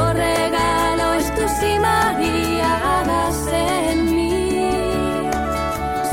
[0.00, 1.46] Tu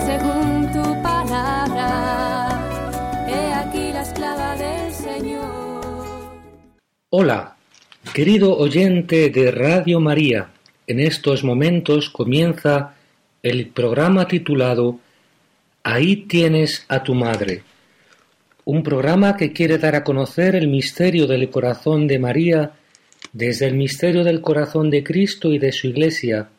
[0.06, 2.50] según tu palabra.
[3.28, 5.82] He aquí la esclava del Señor.
[7.10, 7.56] Hola,
[8.14, 10.50] querido oyente de Radio María.
[10.86, 12.94] En estos momentos comienza
[13.42, 15.00] el programa titulado
[15.84, 17.64] Ahí tienes a tu madre.
[18.66, 22.74] Un programa que quiere dar a conocer el misterio del corazón de María
[23.38, 26.50] desde el misterio del corazón de Cristo y de su Iglesia,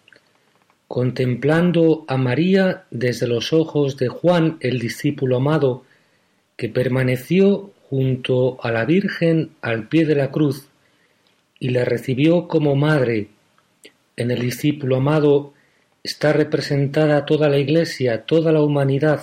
[0.87, 5.83] contemplando a María desde los ojos de Juan, el discípulo amado,
[6.57, 10.69] que permaneció junto a la Virgen al pie de la cruz
[11.59, 13.27] y la recibió como madre.
[14.17, 15.55] En el discípulo amado
[16.05, 19.23] está representada toda la Iglesia, toda la humanidad,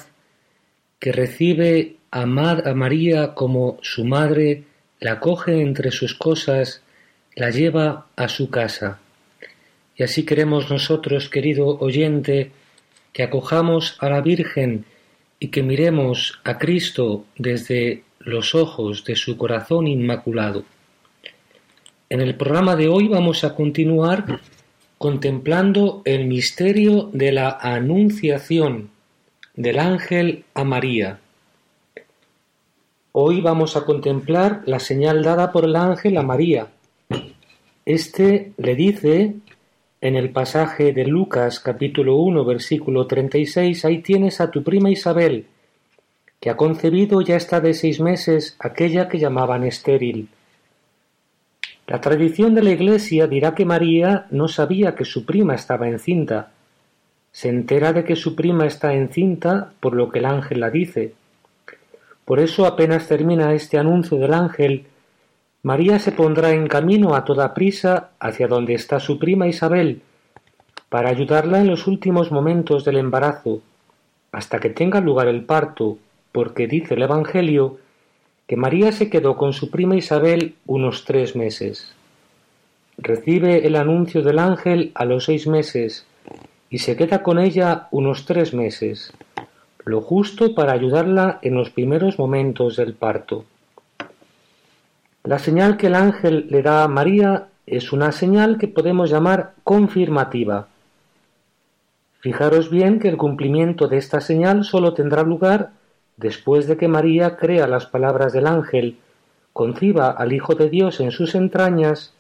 [1.00, 4.64] que recibe a, Ma- a María como su madre,
[5.00, 6.82] la coge entre sus cosas,
[7.36, 9.00] la lleva a su casa.
[9.98, 12.52] Y así queremos nosotros, querido oyente,
[13.14, 14.86] que acojamos a la Virgen
[15.40, 20.64] y que miremos a Cristo desde los ojos de su corazón inmaculado.
[22.10, 24.40] En el programa de hoy vamos a continuar
[24.98, 28.90] contemplando el misterio de la anunciación
[29.56, 31.20] del ángel a María.
[33.12, 36.68] Hoy vamos a contemplar la señal dada por el ángel a María.
[37.86, 39.36] Este le dice
[40.02, 45.46] en el pasaje de Lucas capítulo 1 versículo 36, ahí tienes a tu prima Isabel,
[46.40, 50.30] que ha concebido ya está de seis meses aquella que llamaban estéril.
[51.86, 56.54] La tradición de la Iglesia dirá que María no sabía que su prima estaba encinta.
[57.32, 61.14] Se entera de que su prima está encinta por lo que el ángel la dice.
[62.26, 64.88] Por eso apenas termina este anuncio del ángel,
[65.66, 70.04] María se pondrá en camino a toda prisa hacia donde está su prima Isabel,
[70.90, 73.62] para ayudarla en los últimos momentos del embarazo,
[74.32, 75.98] hasta que tenga lugar el parto,
[76.32, 77.80] porque dice el Evangelio
[78.46, 81.96] que María se quedó con su prima Isabel unos tres meses.
[83.00, 86.06] Recibe el anuncio del ángel a los seis meses
[86.70, 89.14] y se queda con ella unos tres meses,
[89.84, 93.46] lo justo para ayudarla en los primeros momentos del parto.
[95.26, 99.54] La señal que el ángel le da a María es una señal que podemos llamar
[99.64, 100.68] confirmativa.
[102.20, 105.72] Fijaros bien que el cumplimiento de esta señal sólo tendrá lugar
[106.18, 109.00] después de que María crea las palabras del ángel,
[109.52, 112.14] conciba al Hijo de Dios en sus entrañas,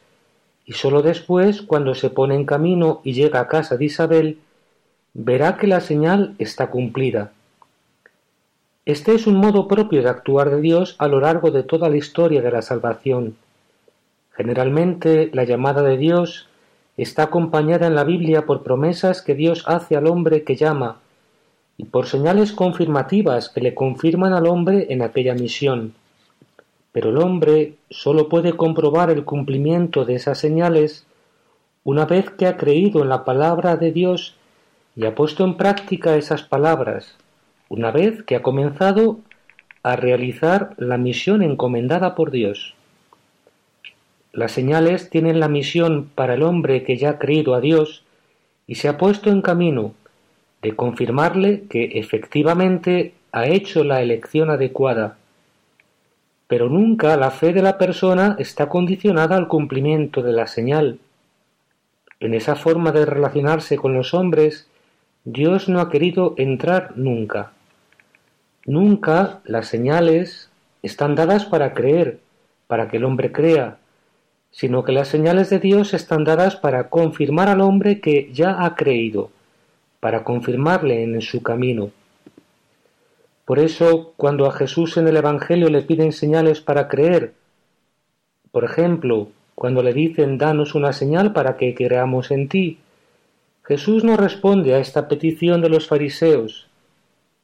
[0.66, 4.40] y sólo después, cuando se pone en camino y llega a casa de Isabel,
[5.14, 7.34] verá que la señal está cumplida.
[8.86, 11.98] Este es un modo propio de actuar de Dios a lo largo de toda la
[11.98, 13.36] historia de la salvación.
[14.34, 16.50] Generalmente la llamada de Dios
[16.96, 21.00] está acompañada en la Biblia por promesas que Dios hace al hombre que llama
[21.78, 25.96] y por señales confirmativas que le confirman al hombre en aquella misión.
[26.92, 31.08] Pero el hombre sólo puede comprobar el cumplimiento de esas señales
[31.84, 34.36] una vez que ha creído en la palabra de Dios
[34.96, 37.16] y ha puesto en práctica esas palabras,
[37.70, 39.20] una vez que ha comenzado
[39.84, 42.74] a realizar la misión encomendada por Dios.
[44.34, 48.04] Las señales tienen la misión para el hombre que ya ha creído a Dios
[48.68, 49.94] y se ha puesto en camino
[50.62, 55.18] de confirmarle que efectivamente ha hecho la elección adecuada.
[56.48, 61.00] Pero nunca la fe de la persona está condicionada al cumplimiento de la señal.
[62.20, 64.68] En esa forma de relacionarse con los hombres,
[65.28, 67.52] Dios no ha querido entrar nunca.
[68.64, 70.52] Nunca las señales
[70.84, 72.20] están dadas para creer,
[72.68, 73.78] para que el hombre crea,
[74.52, 78.76] sino que las señales de Dios están dadas para confirmar al hombre que ya ha
[78.76, 79.32] creído,
[80.00, 81.90] para confirmarle en su camino.
[83.46, 87.34] Por eso, cuando a Jesús en el Evangelio le piden señales para creer,
[88.52, 92.78] por ejemplo, cuando le dicen danos una señal para que creamos en ti,
[93.68, 96.68] Jesús no responde a esta petición de los fariseos.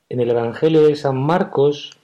[0.07, 1.97] En el Evangelio de San Marcos,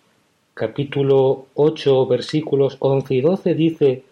[0.56, 4.04] capítulo 8, versículos 11 y 12, dice,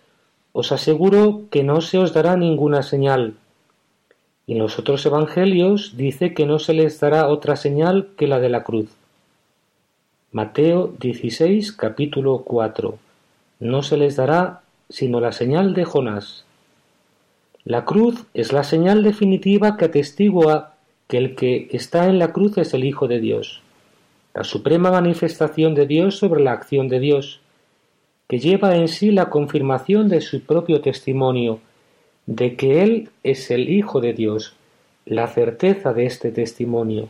[0.52, 3.34] Os aseguro que no se os dará ninguna señal.
[4.46, 8.40] Y en los otros Evangelios dice que no se les dará otra señal que la
[8.40, 8.90] de la cruz.
[10.32, 13.00] Mateo 16, capítulo 4.
[13.60, 16.45] No se les dará sino la señal de Jonás.
[17.66, 20.76] La cruz es la señal definitiva que atestigua
[21.08, 23.64] que el que está en la cruz es el Hijo de Dios,
[24.36, 27.42] la suprema manifestación de Dios sobre la acción de Dios,
[28.28, 31.60] que lleva en sí la confirmación de su propio testimonio,
[32.28, 34.56] de que Él es el Hijo de Dios,
[35.08, 37.10] la certeza de este testimonio.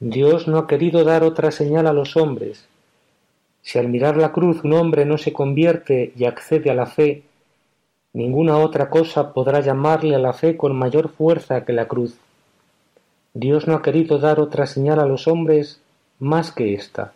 [0.00, 2.66] Dios no ha querido dar otra señal a los hombres.
[3.62, 7.22] Si al mirar la cruz un hombre no se convierte y accede a la fe,
[8.12, 12.16] ninguna otra cosa podrá llamarle a la fe con mayor fuerza que la cruz.
[13.34, 15.80] Dios no ha querido dar otra señal a los hombres
[16.18, 17.12] más que esta.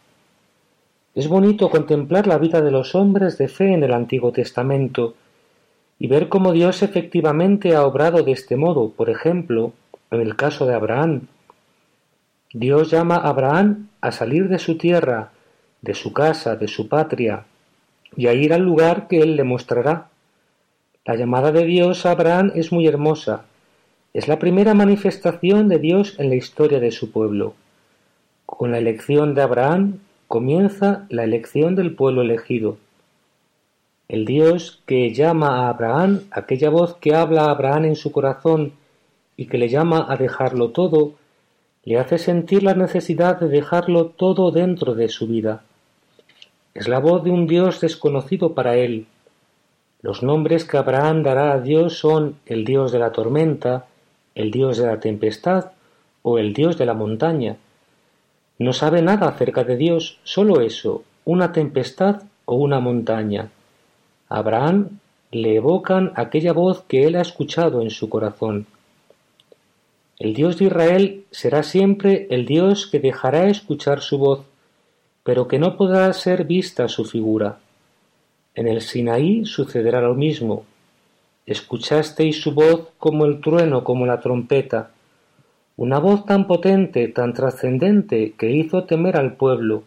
[1.15, 5.15] Es bonito contemplar la vida de los hombres de fe en el Antiguo Testamento
[5.99, 9.73] y ver cómo Dios efectivamente ha obrado de este modo, por ejemplo,
[10.11, 11.29] en el caso de Abraham,
[12.53, 15.31] Dios llama a Abraham a salir de su tierra,
[15.83, 17.45] de su casa, de su patria,
[18.17, 20.09] y a ir al lugar que él le mostrará.
[21.07, 23.45] La llamada de Dios a Abraham es muy hermosa.
[24.13, 27.55] Es la primera manifestación de Dios en la historia de su pueblo.
[28.45, 32.79] Con la elección de Abraham comienza la elección del pueblo elegido.
[34.09, 38.73] El Dios que llama a Abraham, aquella voz que habla a Abraham en su corazón
[39.37, 41.13] y que le llama a dejarlo todo,
[41.85, 45.63] le hace sentir la necesidad de dejarlo todo dentro de su vida.
[46.75, 49.07] Es la voz de un Dios desconocido para él.
[50.03, 53.87] Los nombres que Abraham dará a Dios son el Dios de la tormenta,
[54.35, 55.73] el Dios de la tempestad
[56.23, 57.57] o el Dios de la montaña.
[58.59, 63.51] No sabe nada acerca de Dios, solo eso, una tempestad o una montaña.
[64.29, 64.99] Abraham
[65.31, 68.67] le evocan aquella voz que él ha escuchado en su corazón.
[70.19, 74.41] El Dios de Israel será siempre el Dios que dejará escuchar su voz,
[75.23, 77.59] pero que no podrá ser vista su figura.
[78.57, 80.65] En el Sinaí sucederá lo mismo.
[81.45, 84.91] Escuchasteis su voz como el trueno, como la trompeta,
[85.77, 89.83] una voz tan potente, tan trascendente, que hizo temer al pueblo.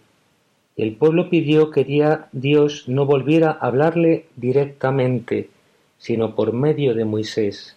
[0.78, 1.84] El pueblo pidió que
[2.32, 5.50] Dios no volviera a hablarle directamente,
[5.98, 7.76] sino por medio de Moisés.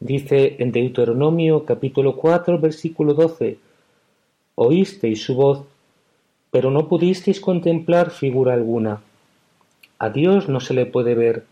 [0.00, 3.56] Dice en Deuteronomio capítulo 4 versículo 12,
[4.56, 5.64] Oísteis su voz,
[6.50, 9.00] pero no pudisteis contemplar figura alguna.
[9.98, 11.44] A Dios no se le puede ver,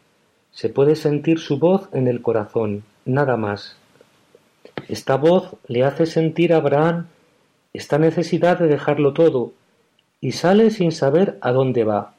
[0.50, 3.76] se puede sentir su voz en el corazón, nada más.
[4.88, 7.06] Esta voz le hace sentir a Abraham
[7.72, 9.52] esta necesidad de dejarlo todo,
[10.20, 12.14] y sale sin saber a dónde va.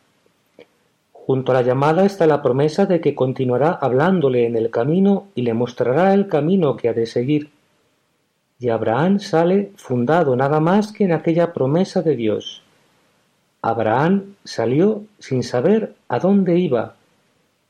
[1.12, 5.44] Junto a la llamada está la promesa de que continuará hablándole en el camino y
[5.44, 7.52] le mostrará el camino que ha de seguir.
[8.60, 12.63] Y Abraham sale fundado nada más que en aquella promesa de Dios.
[13.66, 16.96] Abraham salió sin saber a dónde iba,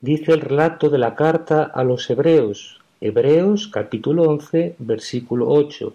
[0.02, 5.94] dice el relato de la carta a los Hebreos, Hebreos capítulo 11, versículo 8.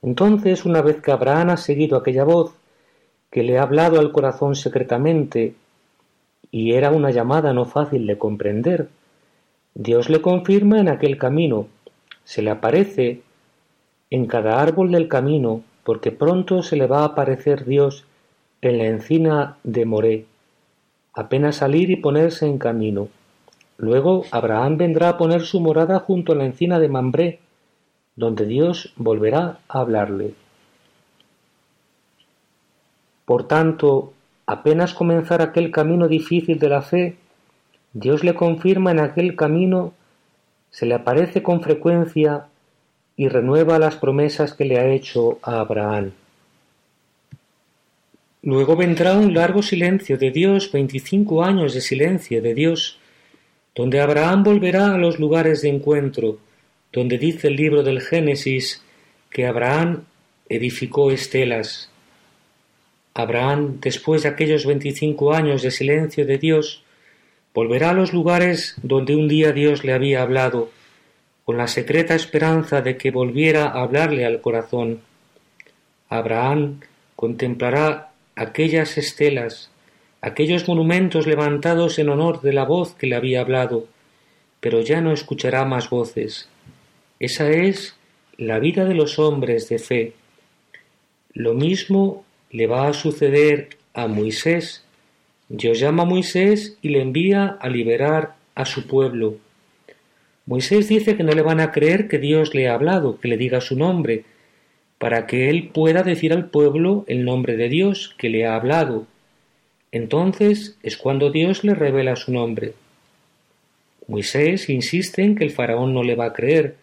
[0.00, 2.54] Entonces, una vez que Abraham ha seguido aquella voz,
[3.30, 5.54] que le ha hablado al corazón secretamente
[6.50, 8.88] y era una llamada no fácil de comprender.
[9.74, 11.66] Dios le confirma en aquel camino,
[12.24, 13.20] se le aparece
[14.08, 18.06] en cada árbol del camino, porque pronto se le va a aparecer Dios
[18.62, 20.26] en la encina de Moré,
[21.14, 23.08] apenas salir y ponerse en camino.
[23.76, 27.38] Luego Abraham vendrá a poner su morada junto a la encina de Mambré,
[28.16, 30.34] donde Dios volverá a hablarle.
[33.24, 34.12] Por tanto,
[34.48, 37.16] Apenas comenzar aquel camino difícil de la fe,
[37.92, 39.92] Dios le confirma en aquel camino,
[40.70, 42.46] se le aparece con frecuencia
[43.14, 46.12] y renueva las promesas que le ha hecho a Abraham.
[48.42, 52.98] Luego vendrá un largo silencio de Dios, veinticinco años de silencio de Dios,
[53.74, 56.38] donde Abraham volverá a los lugares de encuentro,
[56.92, 58.82] donde dice el libro del Génesis
[59.30, 60.04] que Abraham
[60.48, 61.90] edificó estelas,
[63.18, 66.84] Abraham, después de aquellos veinticinco años de silencio de Dios,
[67.52, 70.70] volverá a los lugares donde un día Dios le había hablado,
[71.44, 75.00] con la secreta esperanza de que volviera a hablarle al corazón.
[76.08, 76.78] Abraham
[77.16, 78.07] contemplará
[78.38, 79.68] aquellas estelas,
[80.20, 83.88] aquellos monumentos levantados en honor de la voz que le había hablado,
[84.60, 86.48] pero ya no escuchará más voces.
[87.18, 87.96] Esa es
[88.36, 90.12] la vida de los hombres de fe.
[91.32, 94.84] Lo mismo le va a suceder a Moisés.
[95.48, 99.36] Dios llama a Moisés y le envía a liberar a su pueblo.
[100.46, 103.36] Moisés dice que no le van a creer que Dios le ha hablado, que le
[103.36, 104.24] diga su nombre,
[104.98, 109.06] para que él pueda decir al pueblo el nombre de Dios que le ha hablado.
[109.92, 112.74] Entonces es cuando Dios le revela su nombre.
[114.08, 116.76] Moisés insiste en que el faraón no le va a creer.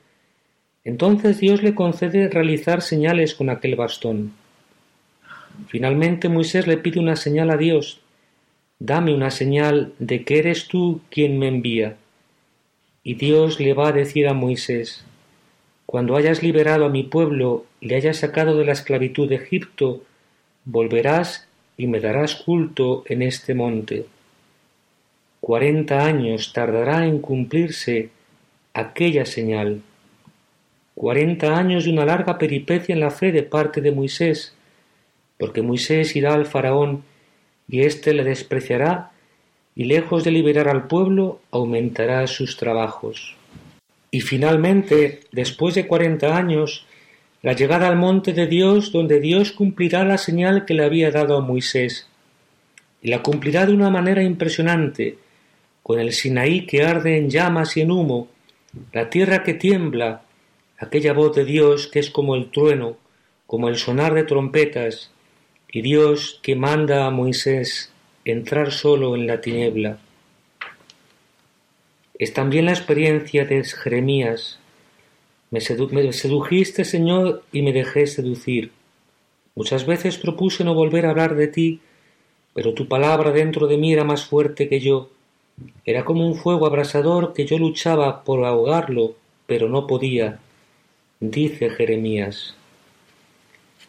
[0.83, 4.33] Entonces Dios le concede realizar señales con aquel bastón.
[5.67, 7.99] Finalmente Moisés le pide una señal a Dios.
[8.79, 11.97] Dame una señal de que eres tú quien me envía.
[13.03, 15.03] Y Dios le va a decir a Moisés,
[15.95, 20.03] Cuando hayas liberado a mi pueblo y le hayas sacado de la esclavitud de Egipto,
[20.65, 21.47] volverás
[21.77, 24.05] y me darás culto en este monte.
[25.39, 28.09] Cuarenta años tardará en cumplirse
[28.73, 29.83] aquella señal.
[30.95, 34.53] Cuarenta años de una larga peripecia en la fe de parte de Moisés,
[35.37, 37.05] porque Moisés irá al faraón
[37.69, 39.11] y éste le despreciará
[39.75, 43.37] y lejos de liberar al pueblo aumentará sus trabajos.
[44.15, 46.85] Y finalmente, después de cuarenta años,
[47.41, 51.35] la llegada al monte de Dios donde Dios cumplirá la señal que le había dado
[51.35, 52.07] a Moisés.
[53.01, 55.17] Y la cumplirá de una manera impresionante,
[55.83, 58.29] con el Sinaí que arde en llamas y en humo,
[58.93, 60.21] la tierra que tiembla,
[60.77, 62.95] aquella voz de Dios que es como el trueno,
[63.45, 65.11] como el sonar de trompetas,
[65.69, 67.91] y Dios que manda a Moisés
[68.23, 69.99] entrar solo en la tiniebla.
[72.17, 74.59] Es también la experiencia de Jeremías.
[75.51, 75.59] Me,
[75.91, 78.71] me, sedujiste, Señor, y me dejé seducir.
[79.53, 81.81] Muchas veces propuse no volver a hablar de ti,
[82.53, 85.09] pero tu palabra dentro de mí era más fuerte que yo.
[85.85, 90.39] Era como un fuego abrasador que yo luchaba por ahogarlo, pero no podía,
[91.19, 92.55] dice Jeremías.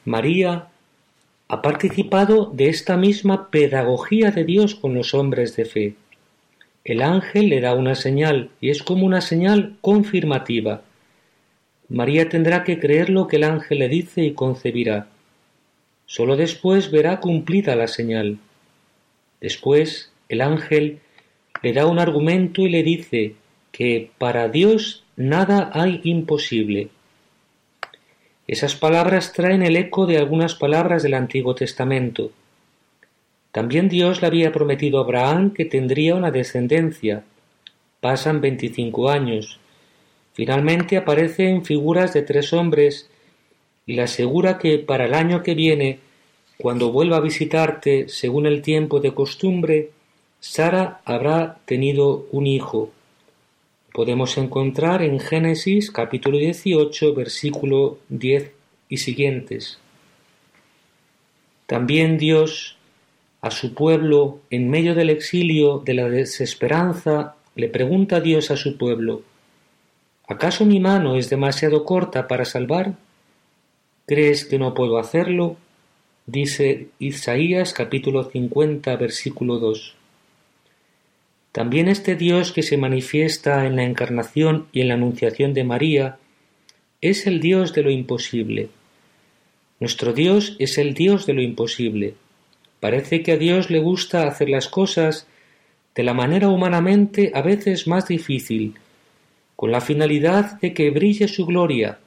[0.05, 0.69] María
[1.49, 5.95] ha participado de esta misma pedagogía de Dios con los hombres de fe.
[6.87, 10.83] El ángel le da una señal y es como una señal confirmativa.
[11.89, 15.09] María tendrá que creer lo que el ángel le dice y concebirá.
[16.07, 18.39] Solo después verá cumplida la señal.
[19.41, 21.01] Después el ángel
[21.61, 23.35] le da un argumento y le dice
[23.73, 26.91] que para Dios nada hay imposible.
[28.47, 32.31] Esas palabras traen el eco de algunas palabras del Antiguo Testamento.
[33.57, 37.25] También Dios le había prometido a Abraham que tendría una descendencia.
[38.03, 39.59] Pasan veinticinco años.
[40.35, 43.09] Finalmente aparece en figuras de tres hombres
[43.87, 46.01] y le asegura que para el año que viene,
[46.59, 49.91] cuando vuelva a visitarte según el tiempo de costumbre,
[50.39, 52.91] Sara habrá tenido un hijo
[53.97, 58.53] podemos encontrar en Génesis capítulo 18 versículo 10
[58.91, 59.79] y siguientes.
[61.65, 62.77] También Dios
[63.47, 68.77] a su pueblo en medio del exilio de la desesperanza le pregunta Dios a su
[68.77, 69.23] pueblo
[70.29, 72.95] ¿Acaso mi mano es demasiado corta para salvar?
[74.07, 75.57] ¿Crees que no puedo hacerlo?
[76.27, 79.95] Dice Isaías capítulo 50 versículo 2.
[81.53, 86.19] También este Dios que se manifiesta en la encarnación y en la anunciación de María
[87.01, 88.69] es el Dios de lo imposible.
[89.79, 92.15] Nuestro Dios es el Dios de lo imposible.
[92.81, 95.27] Parece que a Dios le gusta hacer las cosas
[95.95, 98.75] de la manera humanamente a veces más difícil,
[99.57, 101.99] con la finalidad de que brille su gloria,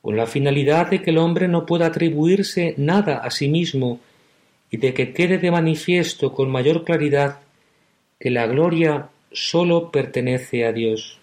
[0.00, 4.00] con la finalidad de que el hombre no pueda atribuirse nada a sí mismo
[4.70, 7.40] y de que quede de manifiesto con mayor claridad
[8.20, 11.18] que la gloria sólo pertenece a Dios.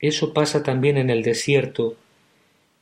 [0.00, 1.96] Eso pasa también en el desierto,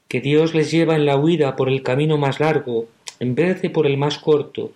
[0.09, 2.87] que Dios les lleva en la huida por el camino más largo
[3.21, 4.73] en vez de por el más corto.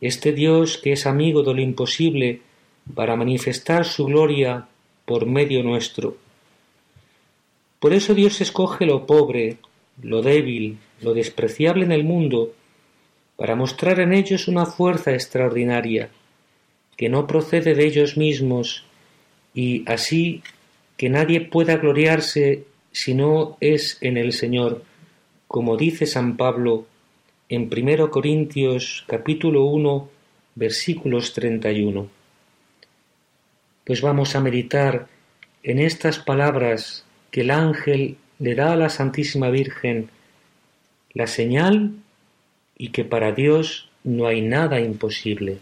[0.00, 2.40] Este Dios que es amigo de lo imposible
[2.94, 4.68] para manifestar su gloria
[5.04, 6.16] por medio nuestro.
[7.78, 9.58] Por eso Dios escoge lo pobre,
[10.02, 12.52] lo débil, lo despreciable en el mundo,
[13.36, 16.10] para mostrar en ellos una fuerza extraordinaria
[16.96, 18.84] que no procede de ellos mismos,
[19.54, 20.42] y así
[20.96, 24.82] que nadie pueda gloriarse si no es en el Señor,
[25.46, 26.86] como dice San Pablo
[27.48, 30.08] en 1 Corintios capítulo 1
[30.56, 32.08] versículos 31.
[33.84, 35.06] Pues vamos a meditar
[35.62, 40.08] en estas palabras que el ángel le da a la Santísima Virgen,
[41.12, 41.92] la señal
[42.76, 45.58] y que para Dios no hay nada imposible.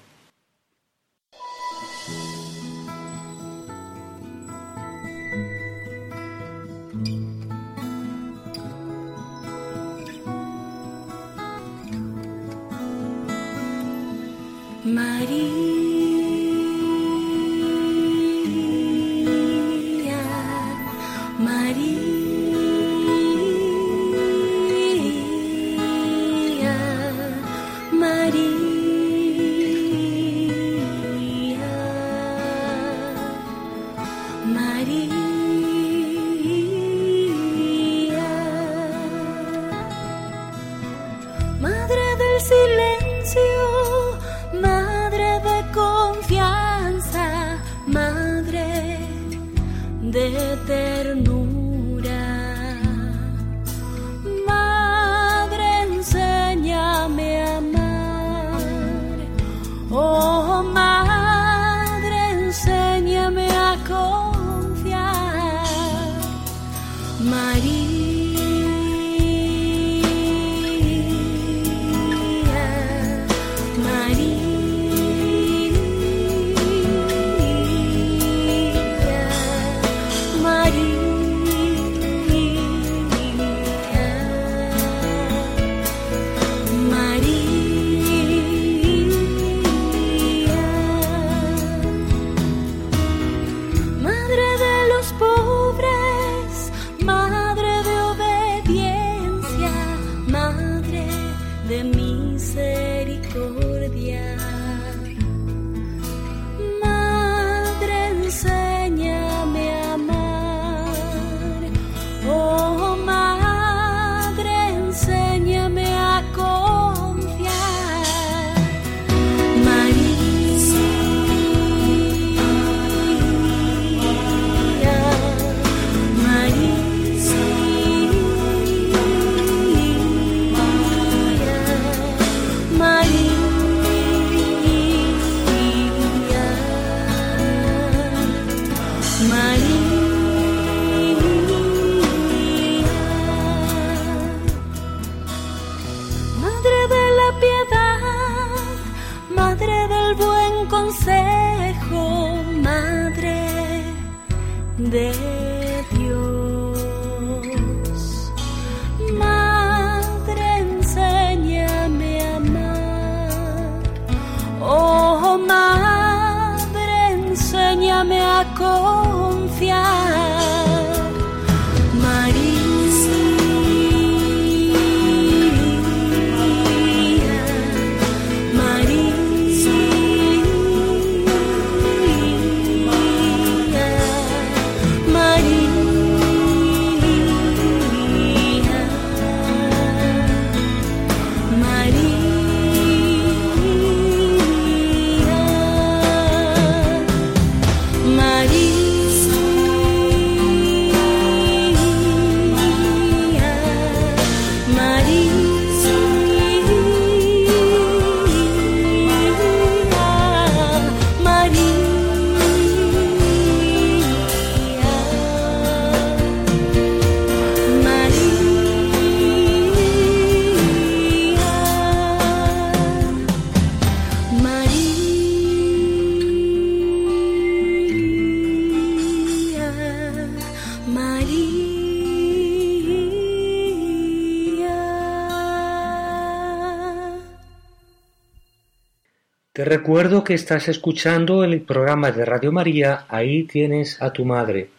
[239.84, 244.70] Recuerdo que estás escuchando el programa de Radio María, ahí tienes a tu madre.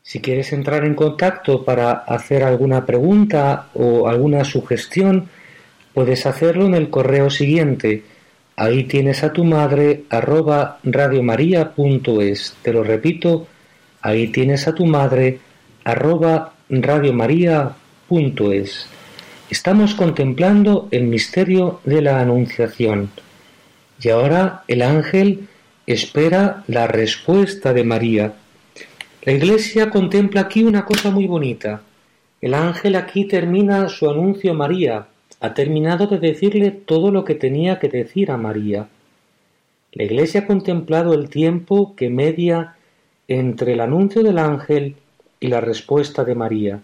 [0.00, 5.28] Si quieres entrar en contacto para hacer alguna pregunta o alguna sugestión,
[5.92, 8.04] puedes hacerlo en el correo siguiente.
[8.54, 12.54] Ahí tienes a tu madre arroba radiomaria.es.
[12.62, 13.48] Te lo repito,
[14.02, 15.40] ahí tienes a tu madre
[15.82, 17.74] arroba radiomaria.es.
[19.50, 23.10] Estamos contemplando el misterio de la Anunciación.
[24.00, 25.48] Y ahora el ángel
[25.86, 28.34] espera la respuesta de María.
[29.22, 31.82] La Iglesia contempla aquí una cosa muy bonita.
[32.40, 35.06] El ángel aquí termina su anuncio a María,
[35.40, 38.88] ha terminado de decirle todo lo que tenía que decir a María.
[39.92, 42.76] La Iglesia ha contemplado el tiempo que media
[43.28, 44.96] entre el anuncio del ángel
[45.40, 46.80] y la respuesta de María.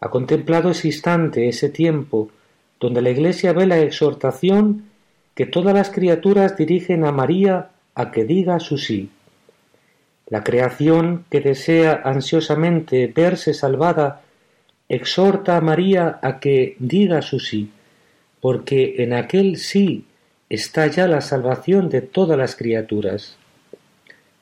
[0.00, 2.30] Ha contemplado ese instante, ese tiempo,
[2.78, 4.89] donde la Iglesia ve la exhortación
[5.34, 9.10] que todas las criaturas dirigen a María a que diga su sí.
[10.26, 14.22] La creación que desea ansiosamente verse salvada
[14.88, 17.70] exhorta a María a que diga su sí,
[18.40, 20.04] porque en aquel sí
[20.48, 23.36] está ya la salvación de todas las criaturas.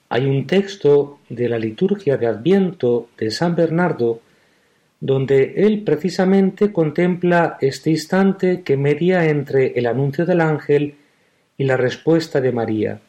[0.09, 4.21] Hay un texto de la liturgia de Adviento de San Bernardo
[5.01, 10.97] donde él precisamente contempla este instante que media entre el anuncio del ángel
[11.57, 13.01] y la respuesta de María.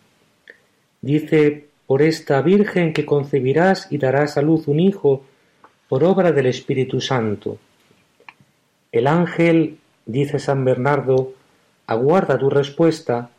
[1.01, 5.23] Dice, por esta Virgen que concebirás y darás a luz un hijo
[5.87, 7.57] por obra del Espíritu Santo.
[8.91, 11.33] El ángel, dice San Bernardo,
[11.87, 13.31] aguarda tu respuesta.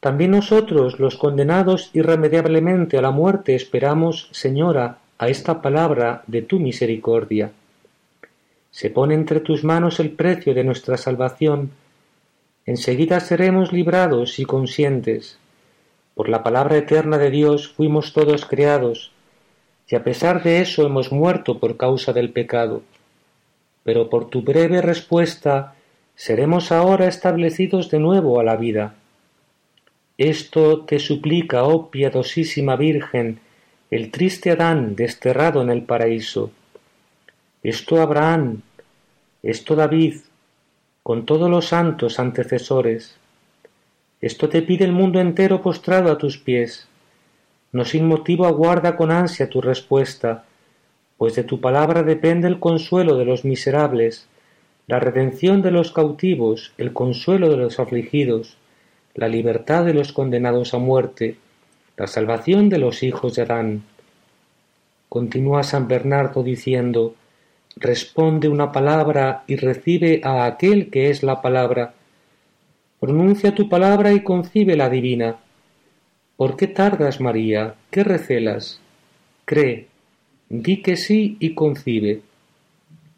[0.00, 6.58] También nosotros, los condenados irremediablemente a la muerte, esperamos, Señora, a esta palabra de tu
[6.58, 7.52] misericordia.
[8.78, 11.72] Se pone entre tus manos el precio de nuestra salvación.
[12.64, 15.36] Enseguida seremos librados y conscientes.
[16.14, 19.10] Por la palabra eterna de Dios fuimos todos creados,
[19.88, 22.82] y a pesar de eso hemos muerto por causa del pecado.
[23.82, 25.74] Pero por tu breve respuesta
[26.14, 28.94] seremos ahora establecidos de nuevo a la vida.
[30.18, 33.40] Esto te suplica, oh piadosísima Virgen,
[33.90, 36.52] el triste Adán desterrado en el paraíso.
[37.64, 38.62] Esto Abraham,
[39.42, 40.16] esto David,
[41.04, 43.16] con todos los santos antecesores.
[44.20, 46.88] Esto te pide el mundo entero postrado a tus pies.
[47.70, 50.44] No sin motivo aguarda con ansia tu respuesta,
[51.16, 54.26] pues de tu palabra depende el consuelo de los miserables,
[54.88, 58.56] la redención de los cautivos, el consuelo de los afligidos,
[59.14, 61.36] la libertad de los condenados a muerte,
[61.96, 63.82] la salvación de los hijos de Adán.
[65.08, 67.14] Continúa San Bernardo diciendo,
[67.80, 71.94] responde una palabra y recibe a aquel que es la palabra.
[73.00, 75.36] Pronuncia tu palabra y concibe la divina.
[76.36, 77.74] ¿Por qué tardas, María?
[77.90, 78.80] ¿Qué recelas?
[79.44, 79.86] Cree,
[80.48, 82.22] di que sí y concibe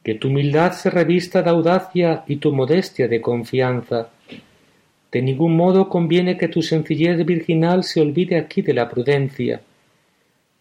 [0.03, 4.09] que tu humildad se revista de audacia y tu modestia de confianza.
[5.12, 9.61] De ningún modo conviene que tu sencillez virginal se olvide aquí de la prudencia.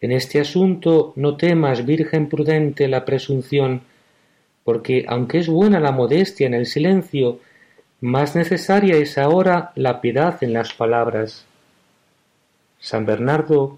[0.02, 3.82] En este asunto no temas, Virgen prudente, la presunción,
[4.64, 7.40] porque aunque es buena la modestia en el silencio,
[8.02, 11.46] más necesaria es ahora la piedad en las palabras.
[12.80, 13.78] San Bernardo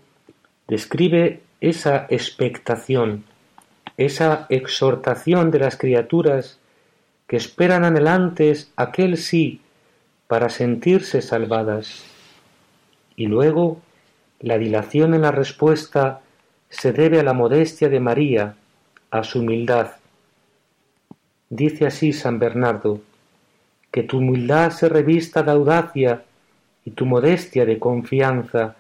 [0.68, 3.24] describe esa expectación,
[3.98, 6.60] esa exhortación de las criaturas
[7.28, 9.62] que esperan anhelantes aquel sí
[10.28, 12.04] para sentirse salvadas.
[13.16, 13.82] Y luego
[14.40, 16.22] la dilación en la respuesta
[16.70, 18.56] se debe a la modestia de María,
[19.12, 19.92] a su humildad.
[21.52, 23.02] Dice así San Bernardo,
[23.92, 26.24] que tu humildad se revista de audacia
[26.86, 28.76] y tu modestia de confianza,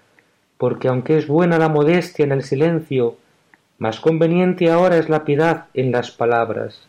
[0.57, 3.17] porque aunque es buena la modestia en el silencio,
[3.77, 6.87] más conveniente ahora es la piedad en las palabras.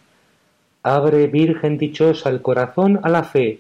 [0.85, 3.59] Abre, Virgen dichosa, el corazón a la fe,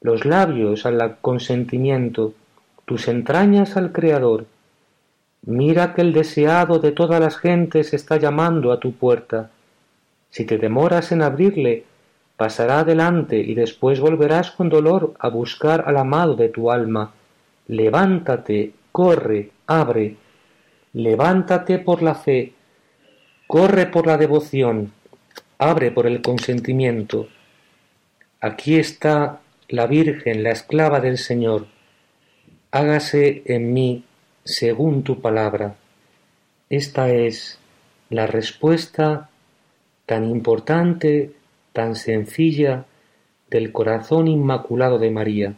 [0.00, 2.34] los labios al consentimiento,
[2.86, 4.46] tus entrañas al Creador.
[5.42, 9.52] Mira que el deseado de todas las gentes está llamando a tu puerta.
[10.30, 11.84] Si te demoras en abrirle,
[12.36, 17.12] pasará adelante y después volverás con dolor a buscar al amado de tu alma.
[17.68, 20.16] Levántate, corre, abre,
[20.92, 22.52] levántate por la fe,
[23.46, 24.92] corre por la devoción,
[25.58, 27.28] abre por el consentimiento.
[28.40, 31.66] Aquí está la Virgen, la esclava del Señor.
[32.70, 34.04] Hágase en mí
[34.44, 35.76] según tu palabra.
[36.68, 37.58] Esta es
[38.10, 39.30] la respuesta
[40.06, 41.32] tan importante,
[41.72, 42.86] tan sencilla
[43.50, 45.54] del corazón inmaculado de María.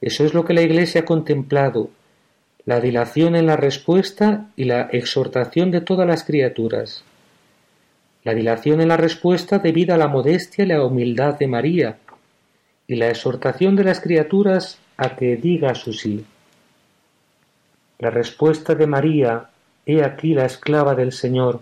[0.00, 1.90] Eso es lo que la Iglesia ha contemplado
[2.66, 7.04] la dilación en la respuesta y la exhortación de todas las criaturas.
[8.22, 11.98] La dilación en la respuesta debida a la modestia y la humildad de María,
[12.86, 16.24] y la exhortación de las criaturas a que diga su sí.
[17.98, 19.50] La respuesta de María,
[19.86, 21.60] he aquí la esclava del Señor,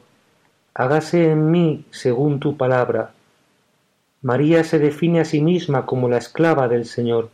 [0.74, 3.12] hágase en mí según tu palabra.
[4.22, 7.30] María se define a sí misma como la esclava del Señor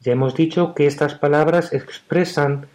[0.00, 2.66] ya hemos dicho que estas palabras expresan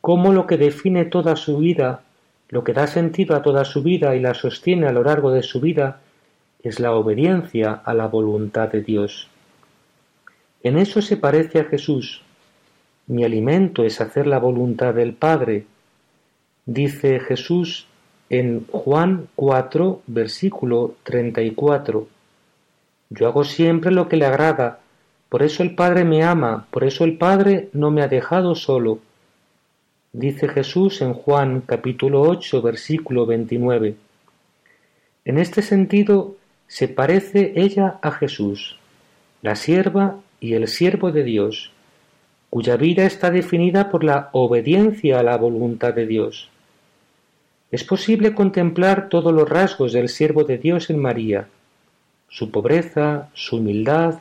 [0.00, 2.02] cómo lo que define toda su vida,
[2.48, 5.42] lo que da sentido a toda su vida y la sostiene a lo largo de
[5.42, 6.00] su vida,
[6.62, 9.28] es la obediencia a la voluntad de Dios.
[10.62, 12.22] En eso se parece a Jesús.
[13.06, 15.66] Mi alimento es hacer la voluntad del Padre,
[16.64, 17.86] dice Jesús
[18.28, 22.08] en Juan 4, versículo 34.
[23.10, 24.80] Yo hago siempre lo que le agrada,
[25.28, 28.98] por eso el Padre me ama, por eso el Padre no me ha dejado solo.
[30.12, 33.96] Dice Jesús en Juan capítulo 8 versículo 29.
[35.24, 36.36] En este sentido
[36.66, 38.78] se parece ella a Jesús,
[39.42, 41.72] la sierva y el siervo de Dios,
[42.50, 46.48] cuya vida está definida por la obediencia a la voluntad de Dios.
[47.70, 51.48] Es posible contemplar todos los rasgos del siervo de Dios en María,
[52.28, 54.20] su pobreza, su humildad,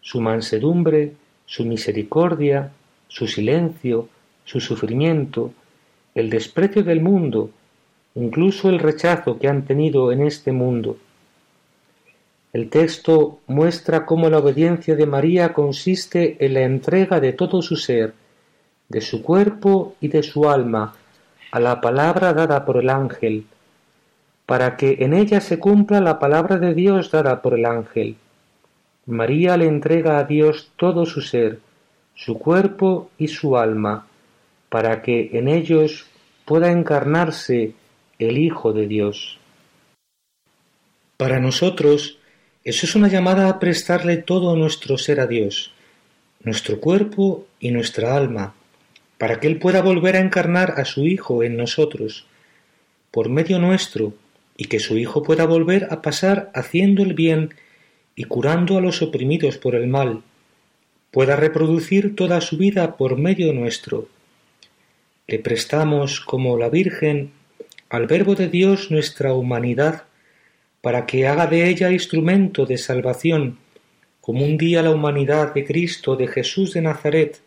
[0.00, 1.12] su mansedumbre,
[1.46, 2.70] su misericordia,
[3.08, 4.08] su silencio,
[4.44, 5.52] su sufrimiento,
[6.14, 7.50] el desprecio del mundo,
[8.14, 10.96] incluso el rechazo que han tenido en este mundo.
[12.52, 17.74] El texto muestra cómo la obediencia de María consiste en la entrega de todo su
[17.74, 18.14] ser,
[18.88, 20.94] de su cuerpo y de su alma,
[21.54, 23.46] a la palabra dada por el ángel,
[24.44, 28.16] para que en ella se cumpla la palabra de Dios dada por el ángel.
[29.06, 31.60] María le entrega a Dios todo su ser,
[32.16, 34.08] su cuerpo y su alma,
[34.68, 36.06] para que en ellos
[36.44, 37.74] pueda encarnarse
[38.18, 39.38] el Hijo de Dios.
[41.16, 42.18] Para nosotros,
[42.64, 45.70] eso es una llamada a prestarle todo nuestro ser a Dios,
[46.42, 48.54] nuestro cuerpo y nuestra alma,
[49.18, 52.26] para que Él pueda volver a encarnar a su Hijo en nosotros,
[53.10, 54.14] por medio nuestro,
[54.56, 57.54] y que su Hijo pueda volver a pasar haciendo el bien
[58.16, 60.22] y curando a los oprimidos por el mal,
[61.10, 64.08] pueda reproducir toda su vida por medio nuestro.
[65.26, 67.32] Le prestamos, como la Virgen,
[67.88, 70.04] al Verbo de Dios nuestra humanidad,
[70.80, 73.58] para que haga de ella instrumento de salvación,
[74.20, 77.40] como un día la humanidad de Cristo, de Jesús de Nazaret,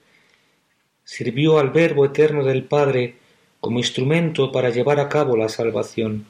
[1.08, 3.16] sirvió al Verbo eterno del Padre
[3.62, 6.26] como instrumento para llevar a cabo la salvación.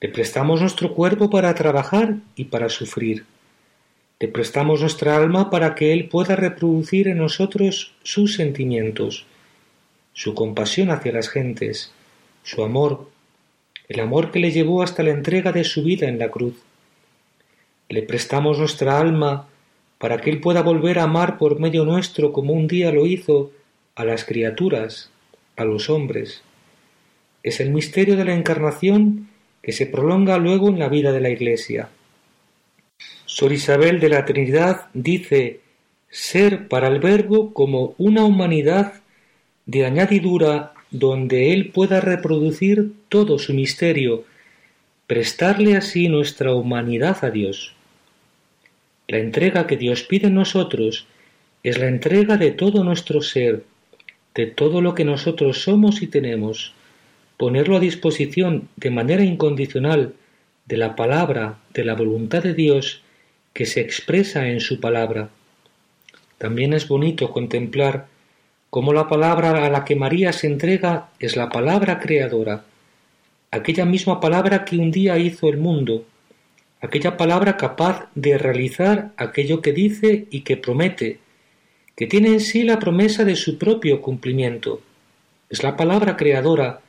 [0.00, 3.26] Le prestamos nuestro cuerpo para trabajar y para sufrir.
[4.20, 9.26] Le prestamos nuestra alma para que Él pueda reproducir en nosotros sus sentimientos,
[10.12, 11.90] su compasión hacia las gentes,
[12.44, 13.10] su amor,
[13.88, 16.54] el amor que le llevó hasta la entrega de su vida en la cruz.
[17.88, 19.48] Le prestamos nuestra alma
[19.98, 23.50] para que Él pueda volver a amar por medio nuestro como un día lo hizo
[23.94, 25.10] a las criaturas,
[25.56, 26.42] a los hombres.
[27.42, 29.28] Es el misterio de la encarnación
[29.62, 31.88] que se prolonga luego en la vida de la Iglesia.
[33.24, 35.60] Sor Isabel de la Trinidad dice
[36.08, 38.94] ser para el Verbo como una humanidad
[39.66, 44.24] de añadidura donde Él pueda reproducir todo su misterio,
[45.06, 47.74] prestarle así nuestra humanidad a Dios.
[49.08, 51.06] La entrega que Dios pide en nosotros
[51.62, 53.64] es la entrega de todo nuestro ser,
[54.34, 56.74] de todo lo que nosotros somos y tenemos,
[57.36, 60.14] ponerlo a disposición de manera incondicional
[60.66, 63.02] de la palabra, de la voluntad de Dios
[63.52, 65.30] que se expresa en su palabra.
[66.38, 68.06] También es bonito contemplar
[68.70, 72.64] cómo la palabra a la que María se entrega es la palabra creadora,
[73.52, 76.04] aquella misma palabra que un día hizo el mundo,
[76.80, 81.20] aquella palabra capaz de realizar aquello que dice y que promete,
[81.96, 84.80] que tiene en sí la promesa de su propio cumplimiento.
[85.48, 86.80] Es la palabra creadora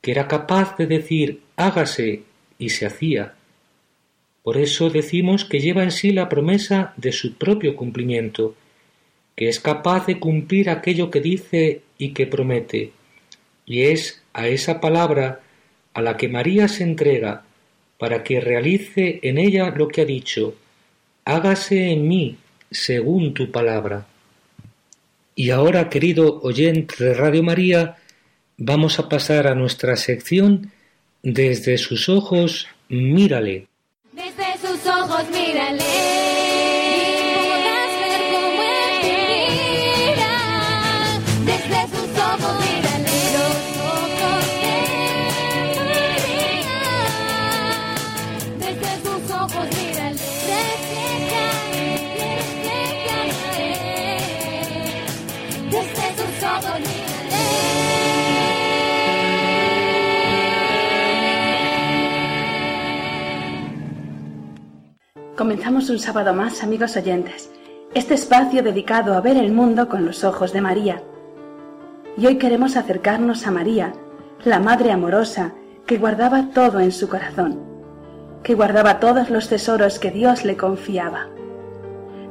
[0.00, 2.22] que era capaz de decir hágase
[2.58, 3.34] y se hacía.
[4.42, 8.54] Por eso decimos que lleva en sí la promesa de su propio cumplimiento,
[9.34, 12.92] que es capaz de cumplir aquello que dice y que promete,
[13.64, 15.40] y es a esa palabra
[15.94, 17.44] a la que María se entrega
[17.98, 20.54] para que realice en ella lo que ha dicho,
[21.24, 22.36] hágase en mí
[22.70, 24.06] según tu palabra.
[25.34, 27.96] Y ahora, querido oyente de Radio María,
[28.56, 30.70] vamos a pasar a nuestra sección
[31.22, 33.66] Desde sus ojos, mírale.
[34.12, 36.43] Desde sus ojos, mírale.
[65.36, 67.50] Comenzamos un sábado más, amigos oyentes,
[67.92, 71.02] este espacio dedicado a ver el mundo con los ojos de María.
[72.16, 73.94] Y hoy queremos acercarnos a María,
[74.44, 75.52] la Madre amorosa
[75.86, 77.58] que guardaba todo en su corazón,
[78.44, 81.26] que guardaba todos los tesoros que Dios le confiaba.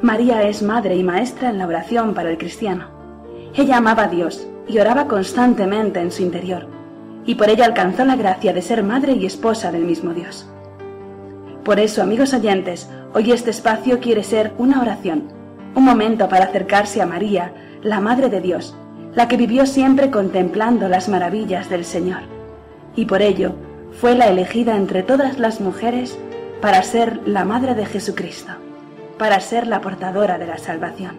[0.02, 2.88] María es madre y maestra en la oración para el cristiano.
[3.54, 6.68] Ella amaba a Dios y oraba constantemente en su interior,
[7.26, 10.48] y por ello alcanzó la gracia de ser madre y esposa del mismo Dios.
[11.64, 15.30] Por eso, amigos oyentes, hoy este espacio quiere ser una oración,
[15.76, 18.76] un momento para acercarse a María, la Madre de Dios,
[19.16, 22.20] la que vivió siempre contemplando las maravillas del Señor.
[22.98, 23.54] Y por ello
[23.94, 26.18] fue la elegida entre todas las mujeres
[26.60, 28.52] para ser la Madre de Jesucristo,
[29.18, 31.16] para ser la portadora de la salvación.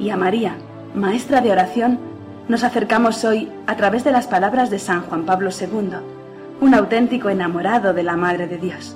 [0.00, 0.56] Y a María,
[0.92, 2.00] Maestra de oración,
[2.48, 6.19] nos acercamos hoy a través de las palabras de San Juan Pablo II
[6.60, 8.94] un auténtico enamorado de la Madre de Dios.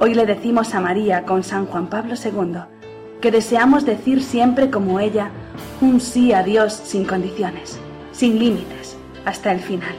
[0.00, 2.62] Hoy le decimos a María con San Juan Pablo II
[3.20, 5.30] que deseamos decir siempre como ella
[5.80, 7.78] un sí a Dios sin condiciones,
[8.10, 9.94] sin límites, hasta el final.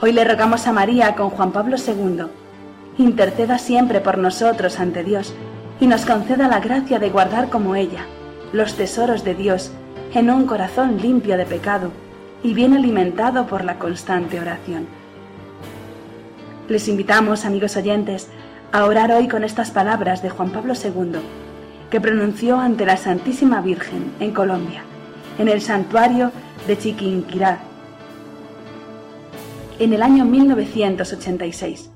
[0.00, 2.26] Hoy le rogamos a María con Juan Pablo II,
[2.98, 5.34] interceda siempre por nosotros ante Dios
[5.80, 8.06] y nos conceda la gracia de guardar como ella
[8.52, 9.72] los tesoros de Dios
[10.14, 11.90] en un corazón limpio de pecado
[12.44, 14.86] y bien alimentado por la constante oración.
[16.66, 18.30] Les invitamos, amigos oyentes,
[18.72, 21.20] a orar hoy con estas palabras de Juan Pablo II,
[21.90, 24.82] que pronunció ante la Santísima Virgen en Colombia,
[25.38, 26.32] en el santuario
[26.66, 27.58] de Chiquinquirá,
[29.78, 31.90] en el año 1986,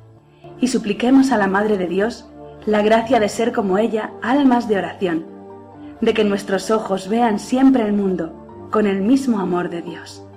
[0.61, 2.29] y supliquemos a la Madre de Dios
[2.67, 5.25] la gracia de ser como ella almas de oración,
[6.03, 10.28] de que nuestros ojos vean siempre el mundo con el mismo amor de Dios.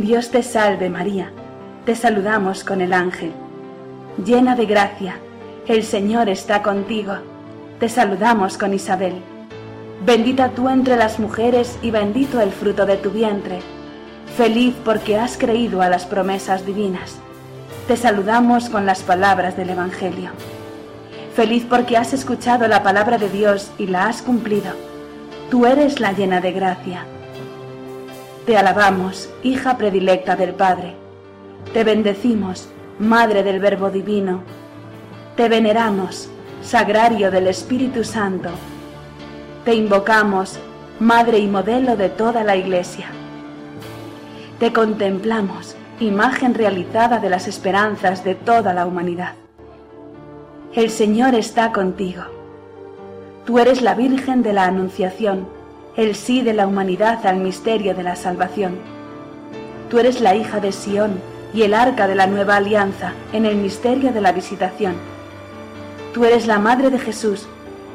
[0.00, 1.32] Dios te salve María,
[1.86, 3.32] te saludamos con el ángel.
[4.22, 5.16] Llena de gracia,
[5.66, 7.14] el Señor está contigo.
[7.80, 9.14] Te saludamos con Isabel.
[10.04, 13.60] Bendita tú entre las mujeres y bendito el fruto de tu vientre.
[14.36, 17.16] Feliz porque has creído a las promesas divinas.
[17.88, 20.28] Te saludamos con las palabras del Evangelio.
[21.34, 24.72] Feliz porque has escuchado la palabra de Dios y la has cumplido.
[25.50, 27.06] Tú eres la llena de gracia.
[28.46, 30.94] Te alabamos, hija predilecta del Padre.
[31.72, 32.68] Te bendecimos,
[33.00, 34.42] Madre del Verbo Divino.
[35.34, 36.30] Te veneramos,
[36.62, 38.50] Sagrario del Espíritu Santo.
[39.64, 40.60] Te invocamos,
[41.00, 43.06] Madre y modelo de toda la Iglesia.
[44.60, 49.32] Te contemplamos, imagen realizada de las esperanzas de toda la humanidad.
[50.72, 52.22] El Señor está contigo.
[53.44, 55.55] Tú eres la Virgen de la Anunciación
[55.96, 58.76] el sí de la humanidad al misterio de la salvación.
[59.90, 61.20] Tú eres la hija de Sión
[61.54, 64.94] y el arca de la nueva alianza en el misterio de la visitación.
[66.12, 67.46] Tú eres la madre de Jesús,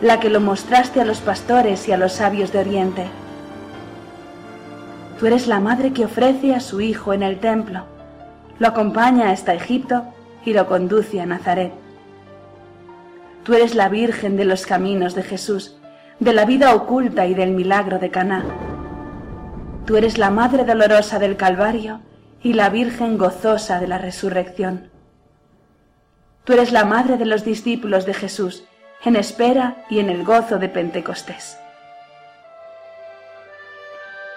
[0.02, 3.06] la que lo mostraste a los pastores y a los sabios de Oriente.
[5.20, 7.86] Tú eres la madre que ofrece a su hijo en el templo,
[8.62, 10.04] lo acompaña hasta Egipto
[10.46, 11.74] y lo conduce a Nazaret.
[13.44, 15.81] Tú eres la Virgen de los caminos de Jesús,
[16.22, 18.46] de la vida oculta y del milagro de Caná.
[19.88, 22.02] Tú eres la Madre dolorosa del Calvario
[22.44, 24.92] y la Virgen gozosa de la resurrección.
[26.44, 28.66] Tú eres la Madre de los discípulos de Jesús,
[29.04, 31.58] en espera y en el gozo de Pentecostés.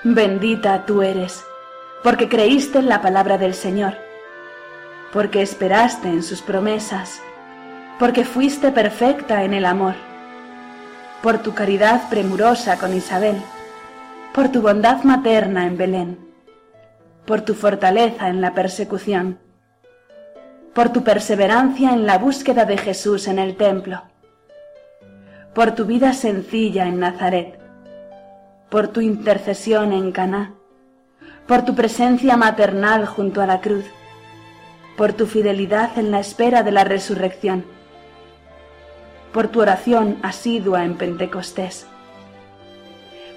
[0.05, 1.44] Bendita tú eres,
[2.03, 3.92] porque creíste en la palabra del Señor,
[5.12, 7.20] porque esperaste en sus promesas,
[7.99, 10.13] porque fuiste perfecta en el amor
[11.25, 13.37] por tu caridad premurosa con Isabel,
[14.35, 16.19] por tu bondad materna en Belén,
[17.25, 19.39] por tu fortaleza en la persecución,
[20.75, 24.03] por tu perseverancia en la búsqueda de Jesús en el templo,
[25.55, 27.59] por tu vida sencilla en Nazaret,
[28.69, 30.53] por tu intercesión en Caná,
[31.47, 33.87] por tu presencia maternal junto a la cruz,
[34.99, 37.65] por tu fidelidad en la espera de la resurrección
[39.35, 41.87] por tu oración asidua en Pentecostés,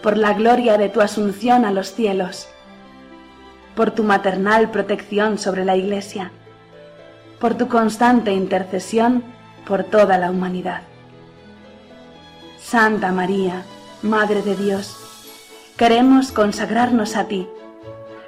[0.04, 2.48] por la gloria de tu asunción a los cielos,
[3.76, 6.32] por tu maternal protección sobre la Iglesia,
[7.40, 9.24] por tu constante intercesión
[9.66, 10.84] por toda la humanidad.
[12.60, 13.64] Santa María,
[14.04, 14.96] Madre de Dios,
[15.78, 17.48] queremos consagrarnos a ti,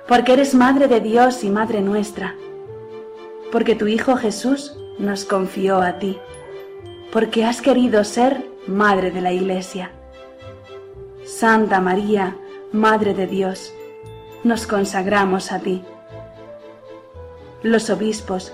[0.07, 2.34] porque eres Madre de Dios y Madre nuestra,
[3.51, 6.17] porque tu Hijo Jesús nos confió a ti
[7.12, 9.91] porque has querido ser Madre de la Iglesia.
[11.26, 12.36] Santa María,
[12.72, 13.74] Madre de Dios,
[14.43, 15.82] nos consagramos a ti.
[17.64, 18.53] Los obispos,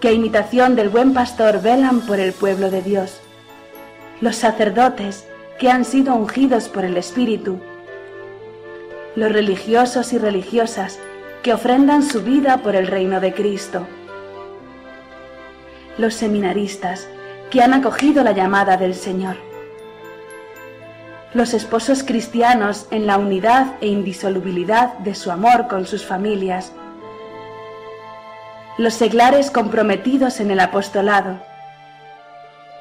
[0.00, 3.20] que a imitación del buen pastor velan por el pueblo de Dios.
[4.20, 5.26] Los sacerdotes,
[5.58, 7.58] que han sido ungidos por el Espíritu.
[9.16, 11.00] Los religiosos y religiosas,
[11.42, 13.86] que ofrendan su vida por el reino de Cristo.
[15.98, 17.08] Los seminaristas,
[17.50, 19.36] que han acogido la llamada del Señor.
[21.34, 26.72] Los esposos cristianos en la unidad e indisolubilidad de su amor con sus familias.
[28.76, 31.40] Los seglares comprometidos en el apostolado.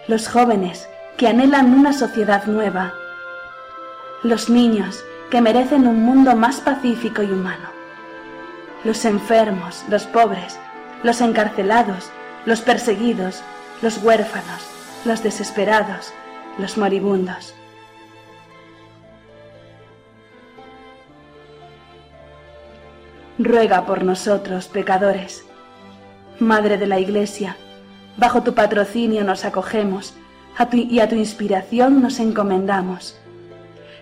[0.07, 0.87] Los jóvenes
[1.17, 2.93] que anhelan una sociedad nueva.
[4.23, 7.69] Los niños que merecen un mundo más pacífico y humano.
[8.83, 10.57] Los enfermos, los pobres,
[11.03, 12.09] los encarcelados,
[12.45, 13.43] los perseguidos,
[13.81, 14.63] los huérfanos,
[15.05, 16.13] los desesperados,
[16.57, 17.53] los moribundos.
[23.37, 25.45] Ruega por nosotros, pecadores.
[26.39, 27.55] Madre de la Iglesia,
[28.17, 30.15] bajo tu patrocinio nos acogemos,
[30.73, 33.15] y a tu inspiración nos encomendamos.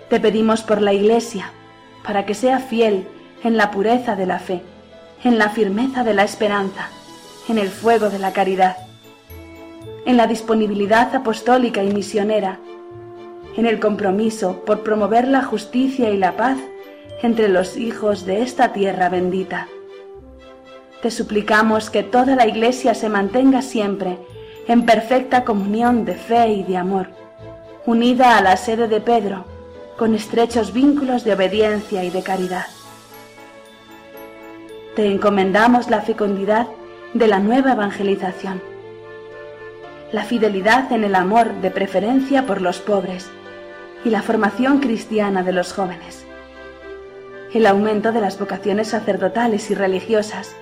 [0.09, 1.51] Te pedimos por la Iglesia,
[2.05, 3.07] para que sea fiel
[3.43, 4.61] en la pureza de la fe,
[5.23, 6.88] en la firmeza de la esperanza,
[7.49, 8.78] en el fuego de la caridad,
[10.06, 12.60] en la disponibilidad apostólica y misionera,
[13.58, 16.58] en el compromiso por promover la justicia y la paz
[17.22, 19.68] entre los hijos de esta tierra bendita.
[21.01, 24.18] Te suplicamos que toda la Iglesia se mantenga siempre
[24.68, 27.10] en perfecta comunión de fe y de amor,
[27.86, 29.45] unida a la sede de Pedro,
[29.97, 32.66] con estrechos vínculos de obediencia y de caridad.
[34.95, 36.68] Te encomendamos la fecundidad
[37.14, 38.62] de la nueva evangelización,
[40.12, 43.30] la fidelidad en el amor de preferencia por los pobres
[44.03, 46.26] y la formación cristiana de los jóvenes,
[47.53, 50.56] el aumento de las vocaciones sacerdotales y religiosas,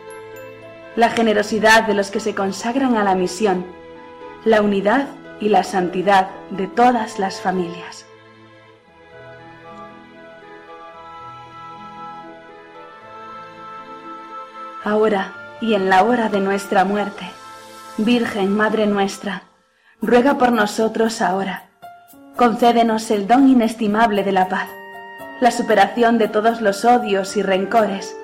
[0.96, 3.66] la generosidad de los que se consagran a la misión,
[4.46, 5.08] la unidad
[5.40, 8.06] y la santidad de todas las familias.
[14.86, 17.26] Ahora y en la hora de nuestra muerte,
[18.00, 19.44] Virgen Madre nuestra,
[20.02, 21.70] ruega por nosotros ahora.
[22.36, 24.68] Concédenos el don inestimable de la paz,
[25.42, 28.18] la superación de todos los odios y rencores,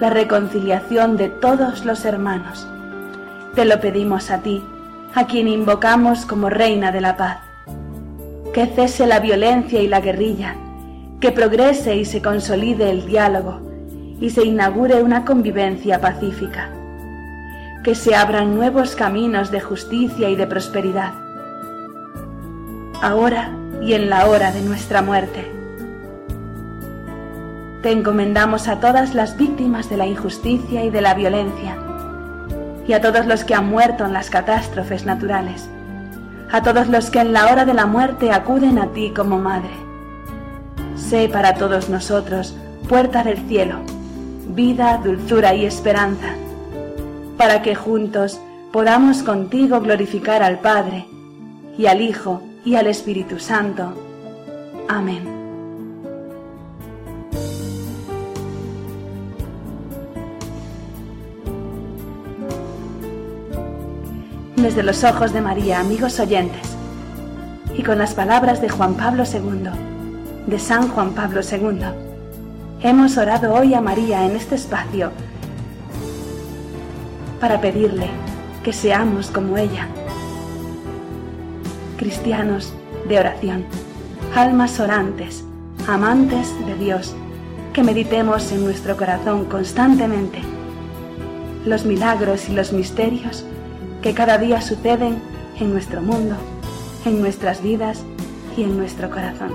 [0.00, 2.66] la reconciliación de todos los hermanos.
[3.54, 4.64] Te lo pedimos a ti,
[5.14, 7.40] a quien invocamos como Reina de la Paz.
[8.54, 10.56] Que cese la violencia y la guerrilla,
[11.20, 13.60] que progrese y se consolide el diálogo
[14.18, 16.70] y se inaugure una convivencia pacífica.
[17.84, 21.12] Que se abran nuevos caminos de justicia y de prosperidad.
[23.02, 25.52] Ahora y en la hora de nuestra muerte.
[27.82, 31.76] Te encomendamos a todas las víctimas de la injusticia y de la violencia
[32.88, 35.68] y a todos los que han muerto en las catástrofes naturales,
[36.50, 39.74] a todos los que en la hora de la muerte acuden a ti como Madre.
[40.96, 42.56] Sé para todos nosotros
[42.88, 43.80] puerta del cielo,
[44.48, 46.34] vida, dulzura y esperanza,
[47.36, 48.40] para que juntos
[48.72, 51.06] podamos contigo glorificar al Padre,
[51.76, 53.92] y al Hijo, y al Espíritu Santo.
[54.88, 55.34] Amén.
[64.64, 66.74] desde los ojos de María, amigos oyentes,
[67.76, 69.68] y con las palabras de Juan Pablo II,
[70.46, 71.84] de San Juan Pablo II,
[72.80, 75.12] hemos orado hoy a María en este espacio
[77.40, 78.08] para pedirle
[78.62, 79.88] que seamos como ella,
[81.96, 82.72] cristianos
[83.08, 83.64] de oración,
[84.34, 85.44] almas orantes,
[85.86, 87.14] amantes de Dios,
[87.72, 90.38] que meditemos en nuestro corazón constantemente
[91.64, 93.44] los milagros y los misterios
[94.02, 95.20] que cada día suceden
[95.58, 96.36] en nuestro mundo,
[97.04, 98.04] en nuestras vidas
[98.56, 99.52] y en nuestro corazón.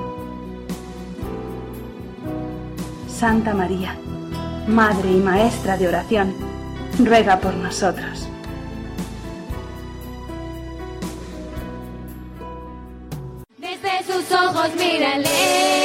[3.07, 3.95] Santa María,
[4.67, 6.49] Madre y Maestra de oración,
[7.06, 8.28] ruega por nosotros.
[13.58, 15.78] Desde sus ojos mírale.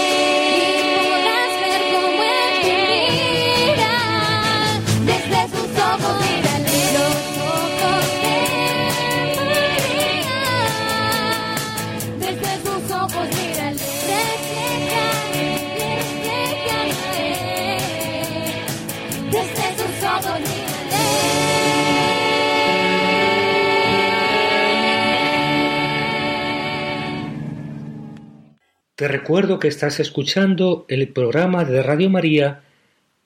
[29.04, 32.62] Te recuerdo que estás escuchando el programa de Radio María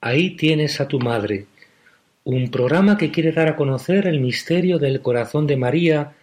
[0.00, 1.46] Ahí tienes a tu madre,
[2.24, 6.16] un programa que quiere dar a conocer el misterio del corazón de María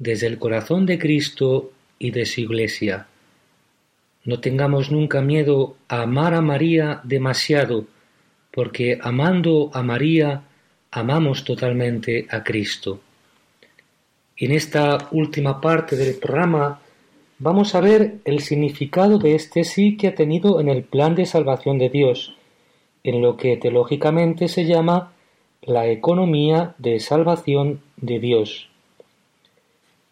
[0.00, 3.06] desde el corazón de Cristo y de su Iglesia.
[4.24, 7.86] No tengamos nunca miedo a amar a María demasiado,
[8.50, 10.42] porque amando a María
[10.90, 13.00] amamos totalmente a Cristo.
[14.36, 16.80] En esta última parte del programa
[17.38, 21.26] vamos a ver el significado de este sí que ha tenido en el plan de
[21.26, 22.34] salvación de Dios,
[23.04, 25.12] en lo que teológicamente se llama
[25.62, 28.68] la economía de salvación de Dios.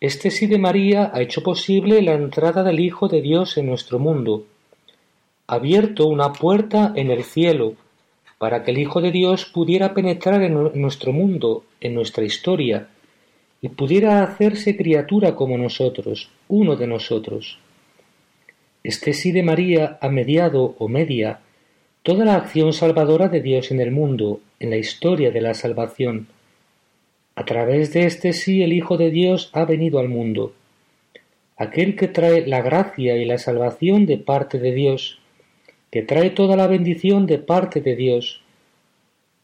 [0.01, 3.99] Este sí de María ha hecho posible la entrada del Hijo de Dios en nuestro
[3.99, 4.45] mundo,
[5.47, 7.75] ha abierto una puerta en el cielo
[8.39, 12.89] para que el Hijo de Dios pudiera penetrar en nuestro mundo, en nuestra historia,
[13.65, 17.59] y pudiera hacerse criatura como nosotros, uno de nosotros.
[18.83, 21.41] Este sí de María ha mediado o media
[22.03, 26.27] toda la acción salvadora de Dios en el mundo, en la historia de la salvación.
[27.37, 30.53] A través de este sí el Hijo de Dios ha venido al mundo.
[31.57, 35.21] aquel que trae la gracia y la salvación de parte de Dios,
[35.91, 38.43] que trae toda la bendición de parte de Dios.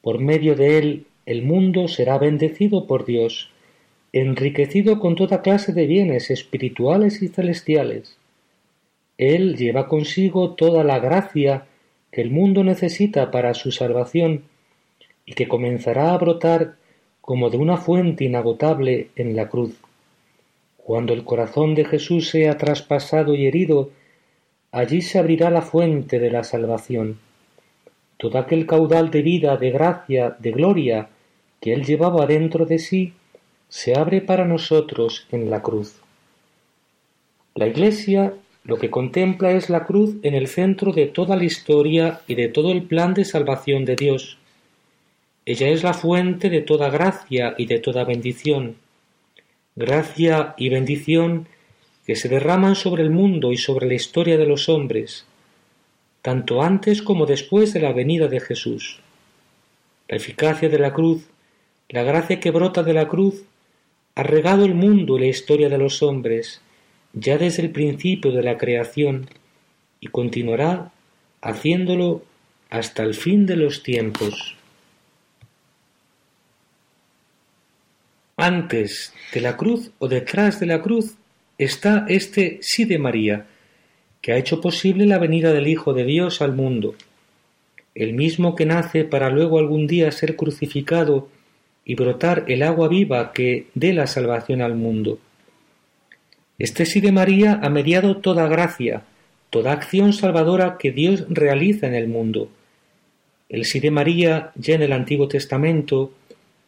[0.03, 3.50] Por medio de él el mundo será bendecido por Dios,
[4.13, 8.17] enriquecido con toda clase de bienes espirituales y celestiales.
[9.19, 11.67] Él lleva consigo toda la gracia
[12.11, 14.45] que el mundo necesita para su salvación
[15.25, 16.77] y que comenzará a brotar
[17.21, 19.77] como de una fuente inagotable en la cruz.
[20.77, 23.91] Cuando el corazón de Jesús sea traspasado y herido,
[24.73, 27.21] allí se abrirá la fuente de la salvación.
[28.17, 31.09] Todo aquel caudal de vida, de gracia, de gloria
[31.61, 33.13] que él llevaba dentro de sí,
[33.71, 35.95] se abre para nosotros en la cruz.
[37.55, 42.21] La Iglesia lo que contempla es la cruz en el centro de toda la historia
[42.27, 44.37] y de todo el plan de salvación de Dios.
[45.47, 48.77] Ella es la fuente de toda gracia y de toda bendición.
[49.77, 51.47] Gracia y bendición
[52.07, 55.25] que se derraman sobre el mundo y sobre la historia de los hombres,
[56.23, 59.01] tanto antes como después de la venida de Jesús.
[60.09, 61.25] La eficacia de la cruz,
[61.89, 63.45] la gracia que brota de la cruz,
[64.21, 66.61] ha regado el mundo y la historia de los hombres,
[67.15, 69.31] ya desde el principio de la creación,
[69.99, 70.93] y continuará
[71.41, 72.23] haciéndolo
[72.69, 74.57] hasta el fin de los tiempos.
[78.37, 81.15] Antes de la cruz o detrás de la cruz
[81.57, 83.47] está este sí de María,
[84.21, 86.95] que ha hecho posible la venida del Hijo de Dios al mundo,
[87.95, 91.31] el mismo que nace para luego algún día ser crucificado
[91.85, 95.19] y brotar el agua viva que dé la salvación al mundo.
[96.59, 99.03] Este sí de María ha mediado toda gracia,
[99.49, 102.51] toda acción salvadora que Dios realiza en el mundo.
[103.49, 106.13] El sí de María, ya en el Antiguo Testamento,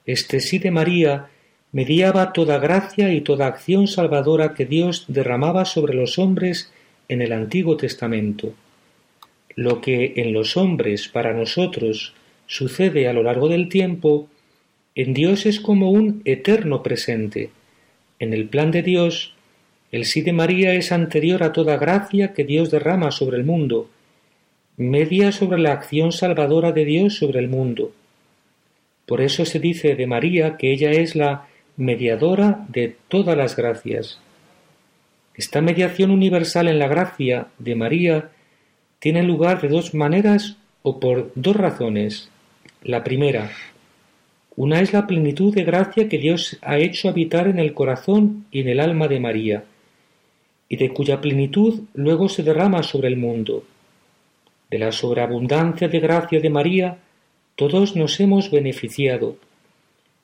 [0.06, 1.28] este sí de María
[1.72, 6.72] mediaba toda gracia y toda acción salvadora que Dios derramaba sobre los hombres
[7.08, 8.52] en el Antiguo Testamento.
[9.54, 12.14] Lo que en los hombres para nosotros
[12.46, 14.28] sucede a lo largo del tiempo,
[14.94, 17.50] en Dios es como un eterno presente.
[18.18, 19.34] En el plan de Dios,
[19.90, 23.90] el sí de María es anterior a toda gracia que Dios derrama sobre el mundo,
[24.76, 27.92] media sobre la acción salvadora de Dios sobre el mundo.
[29.06, 34.20] Por eso se dice de María que ella es la mediadora de todas las gracias.
[35.34, 38.30] Esta mediación universal en la gracia de María
[38.98, 42.30] tiene lugar de dos maneras o por dos razones.
[42.82, 43.50] La primera,
[44.56, 48.60] una es la plenitud de gracia que Dios ha hecho habitar en el corazón y
[48.60, 49.64] en el alma de María
[50.68, 53.64] y de cuya plenitud luego se derrama sobre el mundo.
[54.70, 56.96] De la sobreabundancia de gracia de María,
[57.56, 59.36] todos nos hemos beneficiado.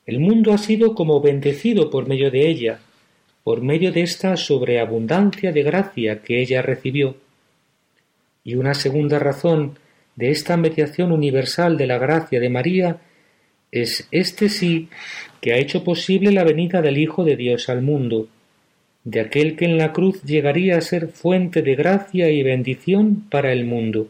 [0.07, 2.79] El mundo ha sido como bendecido por medio de ella,
[3.43, 7.15] por medio de esta sobreabundancia de gracia que ella recibió.
[8.43, 9.77] Y una segunda razón
[10.15, 13.01] de esta mediación universal de la gracia de María
[13.71, 14.89] es este sí
[15.41, 18.27] que ha hecho posible la venida del Hijo de Dios al mundo,
[19.03, 23.51] de aquel que en la cruz llegaría a ser fuente de gracia y bendición para
[23.51, 24.09] el mundo.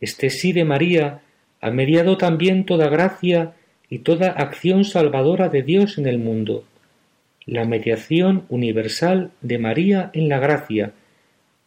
[0.00, 1.20] Este sí de María
[1.60, 3.54] ha mediado también toda gracia
[3.88, 6.64] y toda acción salvadora de Dios en el mundo,
[7.46, 10.92] la mediación universal de María en la gracia,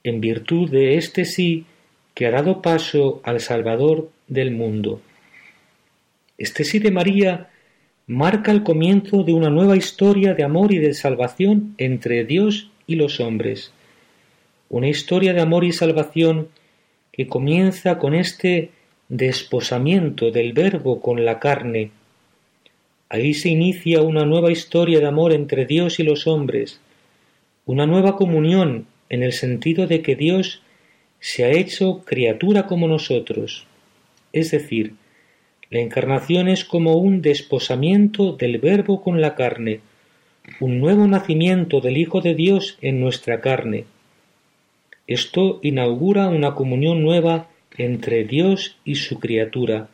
[0.03, 1.65] en virtud de este sí
[2.13, 5.01] que ha dado paso al Salvador del mundo.
[6.37, 7.49] Este sí de María
[8.05, 12.95] marca el comienzo de una nueva historia de amor y de salvación entre Dios y
[12.95, 13.73] los hombres.
[14.69, 16.49] Una historia de amor y salvación
[17.11, 18.69] que comienza con este
[19.09, 21.91] desposamiento del Verbo con la carne.
[23.09, 26.79] Ahí se inicia una nueva historia de amor entre Dios y los hombres,
[27.65, 30.61] una nueva comunión en el sentido de que Dios
[31.19, 33.65] se ha hecho criatura como nosotros,
[34.33, 34.93] es decir,
[35.69, 39.81] la encarnación es como un desposamiento del Verbo con la carne,
[40.61, 43.85] un nuevo nacimiento del Hijo de Dios en nuestra carne.
[45.07, 47.47] Esto inaugura una comunión nueva
[47.77, 49.89] entre Dios y su criatura,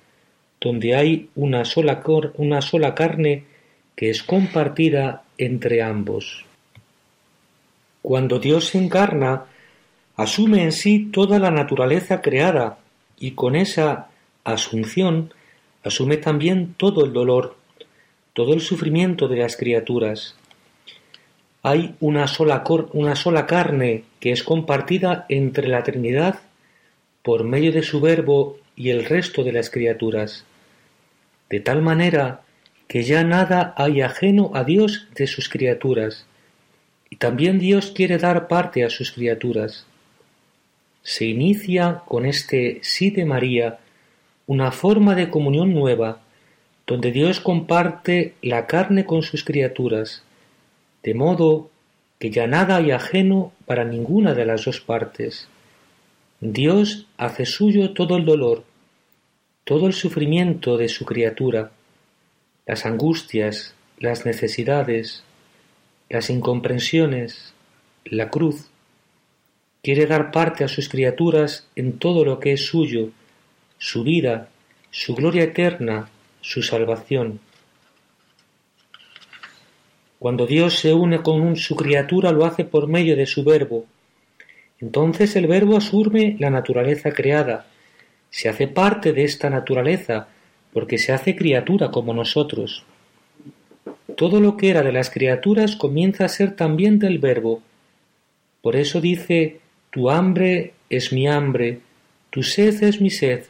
[0.62, 2.04] donde hay una sola,
[2.36, 3.46] una sola carne
[3.96, 6.46] que es compartida entre ambos.
[8.02, 9.46] Cuando Dios se encarna,
[10.16, 12.78] asume en sí toda la naturaleza creada
[13.18, 14.10] y con esa
[14.44, 15.34] asunción
[15.84, 17.56] asume también todo el dolor,
[18.34, 20.36] todo el sufrimiento de las criaturas.
[21.62, 22.64] Hay una sola,
[22.94, 26.40] una sola carne que es compartida entre la Trinidad
[27.22, 30.46] por medio de su Verbo y el resto de las criaturas,
[31.50, 32.42] de tal manera
[32.88, 36.26] que ya nada hay ajeno a Dios de sus criaturas,
[37.10, 39.86] Y también Dios quiere dar parte a sus criaturas.
[41.04, 43.78] Se inicia con este sí de María
[44.46, 46.22] una forma de comunión nueva,
[46.86, 50.24] donde Dios comparte la carne con sus criaturas,
[51.02, 51.70] de modo
[52.20, 55.48] que ya nada hay ajeno para ninguna de las dos partes.
[56.40, 58.64] Dios hace suyo todo el dolor,
[59.64, 61.72] todo el sufrimiento de su criatura,
[62.66, 65.24] las angustias, las necesidades,
[66.10, 67.54] las incomprensiones,
[68.06, 68.70] la cruz.
[69.82, 73.10] Quiere dar parte a sus criaturas en todo lo que es suyo,
[73.84, 74.48] su vida,
[74.92, 76.08] su gloria eterna,
[76.40, 77.42] su salvación.
[80.20, 83.86] Cuando Dios se une con su criatura lo hace por medio de su verbo.
[84.80, 87.66] Entonces el verbo asume la naturaleza creada,
[88.30, 90.30] se hace parte de esta naturaleza,
[90.72, 92.86] porque se hace criatura como nosotros.
[94.16, 97.62] Todo lo que era de las criaturas comienza a ser también del verbo.
[98.62, 99.60] Por eso dice,
[99.90, 101.82] tu hambre es mi hambre,
[102.30, 103.44] tu sed es mi sed,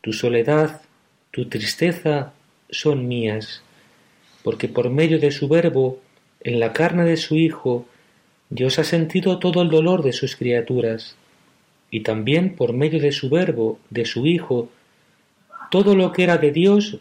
[0.00, 0.82] tu soledad,
[1.30, 2.32] tu tristeza
[2.70, 3.62] son mías,
[4.42, 6.00] porque por medio de su verbo
[6.40, 7.86] en la carne de su Hijo,
[8.48, 11.16] Dios ha sentido todo el dolor de sus criaturas,
[11.90, 14.70] y también por medio de su verbo, de su Hijo,
[15.70, 16.98] todo lo que era de Dios,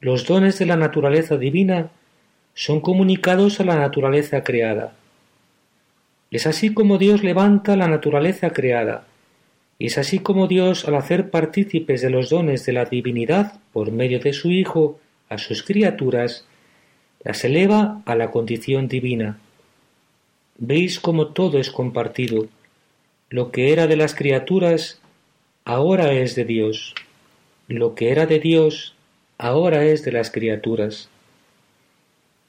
[0.00, 1.90] los dones de la naturaleza divina,
[2.54, 4.94] son comunicados a la naturaleza creada.
[6.30, 9.06] Es así como Dios levanta la naturaleza creada,
[9.78, 14.20] es así como Dios, al hacer partícipes de los dones de la divinidad por medio
[14.20, 16.46] de su Hijo a sus criaturas,
[17.22, 19.38] las eleva a la condición divina.
[20.58, 22.46] Veis cómo todo es compartido.
[23.30, 25.00] Lo que era de las criaturas,
[25.64, 26.94] ahora es de Dios.
[27.66, 28.94] Lo que era de Dios,
[29.38, 31.08] ahora es de las criaturas.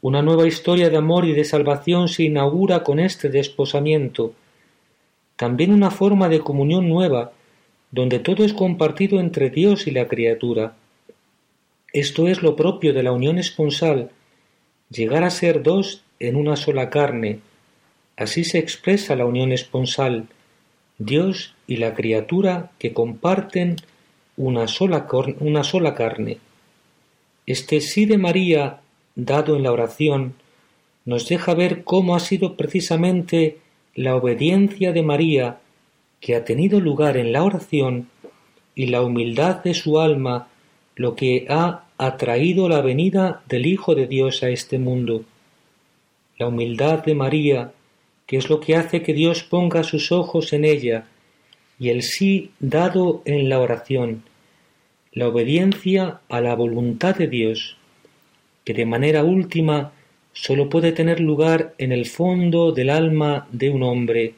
[0.02, 4.34] Una nueva historia de amor y de salvación se inaugura con este desposamiento,
[5.36, 7.32] también una forma de comunión nueva,
[7.92, 10.76] donde todo es compartido entre Dios y la criatura.
[11.94, 14.12] Esto es lo propio de la unión esponsal,
[14.90, 17.40] llegar a ser dos en una sola carne.
[18.18, 20.28] Así se expresa la unión esponsal,
[20.98, 23.78] Dios y la criatura que comparten
[24.38, 25.08] una sola,
[25.40, 26.40] una sola carne.
[27.46, 28.80] Este sí de María,
[29.16, 30.36] dado en la oración,
[31.06, 33.60] nos deja ver cómo ha sido precisamente
[33.96, 35.60] la obediencia de María
[36.20, 38.10] que ha tenido lugar en la oración
[38.76, 40.50] y la humildad de su alma
[40.96, 45.24] lo que ha atraído la venida del Hijo de Dios a este mundo.
[46.38, 47.72] La humildad de María,
[48.28, 51.08] que es lo que hace que Dios ponga sus ojos en ella,
[51.80, 54.24] y el sí dado en la oración,
[55.12, 57.78] la obediencia a la voluntad de Dios,
[58.66, 59.94] que de manera última
[60.36, 64.36] sólo puede tener lugar en el fondo del alma de un hombre.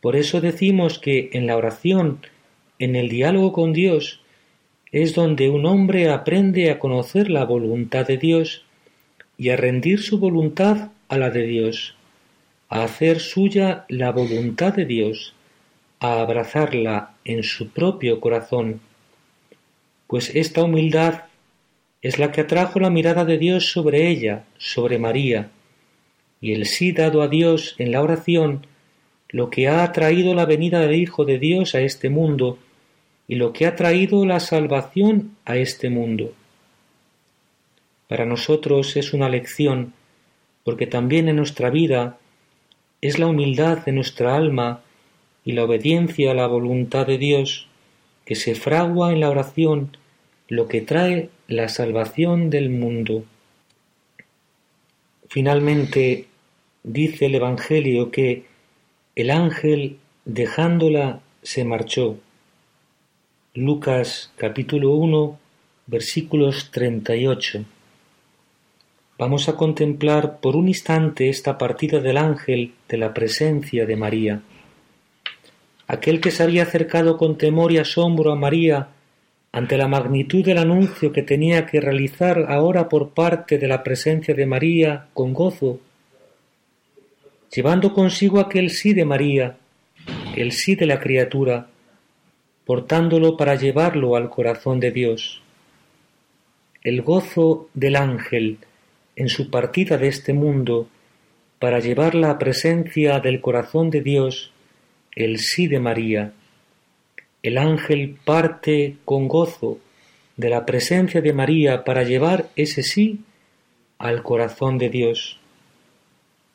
[0.00, 2.20] Por eso decimos que en la oración,
[2.78, 4.20] en el diálogo con Dios,
[4.90, 8.64] es donde un hombre aprende a conocer la voluntad de Dios
[9.36, 11.94] y a rendir su voluntad a la de Dios,
[12.68, 15.34] a hacer suya la voluntad de Dios,
[16.00, 18.80] a abrazarla en su propio corazón,
[20.06, 21.24] pues esta humildad
[22.02, 25.50] es la que atrajo la mirada de Dios sobre ella, sobre María,
[26.40, 28.66] y el sí dado a Dios en la oración,
[29.28, 32.58] lo que ha atraído la venida del Hijo de Dios a este mundo,
[33.28, 36.34] y lo que ha traído la salvación a este mundo.
[38.08, 39.94] Para nosotros es una lección,
[40.64, 42.18] porque también en nuestra vida
[43.00, 44.82] es la humildad de nuestra alma
[45.44, 47.68] y la obediencia a la voluntad de Dios
[48.24, 49.96] que se fragua en la oración
[50.48, 53.24] lo que trae la salvación del mundo.
[55.28, 56.26] Finalmente,
[56.82, 58.46] dice el Evangelio que
[59.14, 62.16] el ángel, dejándola, se marchó.
[63.54, 65.38] Lucas capítulo 1
[65.86, 67.64] versículos 38.
[69.18, 74.42] Vamos a contemplar por un instante esta partida del ángel de la presencia de María.
[75.86, 78.88] Aquel que se había acercado con temor y asombro a María
[79.52, 84.34] ante la magnitud del anuncio que tenía que realizar ahora por parte de la presencia
[84.34, 85.78] de María con gozo,
[87.54, 89.58] llevando consigo aquel sí de María,
[90.34, 91.68] el sí de la criatura,
[92.64, 95.42] portándolo para llevarlo al corazón de Dios.
[96.82, 98.58] El gozo del ángel
[99.16, 100.88] en su partida de este mundo
[101.58, 104.50] para llevar la presencia del corazón de Dios,
[105.14, 106.32] el sí de María.
[107.42, 109.78] El ángel parte con gozo
[110.36, 113.20] de la presencia de María para llevar ese sí
[113.98, 115.38] al corazón de Dios.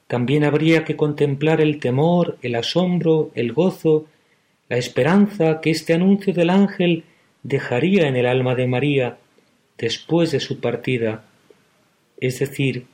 [0.08, 4.06] también habría que contemplar el temor, el asombro, el gozo,
[4.70, 7.04] la esperanza que este anuncio del ángel
[7.44, 9.18] dejaría en el alma de María
[9.78, 11.26] después de su partida,
[12.20, 12.86] es decir,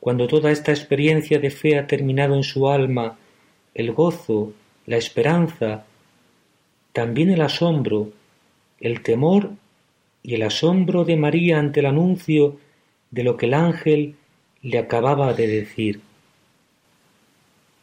[0.00, 3.18] cuando toda esta experiencia de fe ha terminado en su alma,
[3.74, 4.52] el gozo,
[4.86, 5.86] la esperanza,
[6.92, 8.10] también el asombro,
[8.80, 9.50] el temor
[10.22, 12.58] y el asombro de María ante el anuncio
[13.10, 14.16] de lo que el ángel
[14.62, 16.00] le acababa de decir.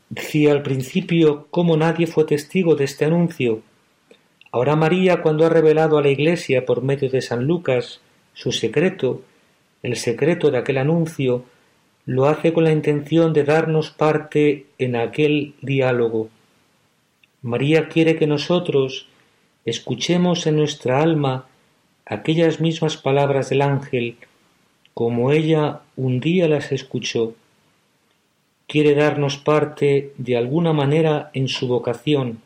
[0.09, 3.61] Decía al principio cómo nadie fue testigo de este anuncio.
[4.51, 7.99] Ahora María, cuando ha revelado a la Iglesia por medio de San Lucas
[8.33, 9.21] su secreto,
[9.83, 11.43] el secreto de aquel anuncio,
[12.05, 16.29] lo hace con la intención de darnos parte en aquel diálogo.
[17.41, 19.07] María quiere que nosotros
[19.65, 21.47] escuchemos en nuestra alma
[22.05, 24.17] aquellas mismas palabras del ángel,
[24.93, 27.35] como ella un día las escuchó
[28.67, 32.41] quiere darnos parte de alguna manera en su vocación,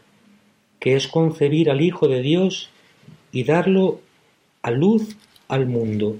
[0.79, 2.69] que es concebir al Hijo de Dios
[3.31, 4.01] y darlo
[4.61, 5.17] a luz
[5.47, 6.17] al mundo.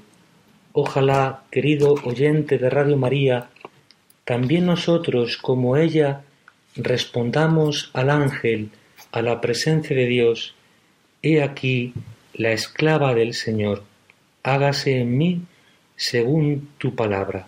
[0.74, 3.50] Ojalá, querido oyente de Radio María,
[4.26, 6.24] también nosotros, como ella,
[6.76, 8.70] respondamos al ángel,
[9.12, 10.56] a la presencia de Dios,
[11.24, 11.94] He aquí
[12.34, 13.84] la esclava del Señor,
[14.42, 15.42] hágase en mí
[15.96, 17.48] según tu palabra.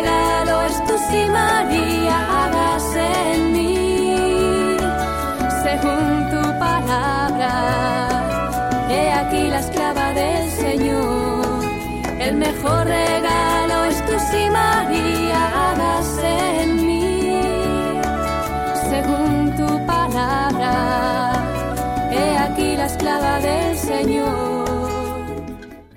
[12.61, 15.73] mejor regalo es tu sí, María,
[16.61, 18.01] en mí,
[18.89, 21.33] según tu palabra.
[22.11, 24.50] He aquí la esclava del Señor.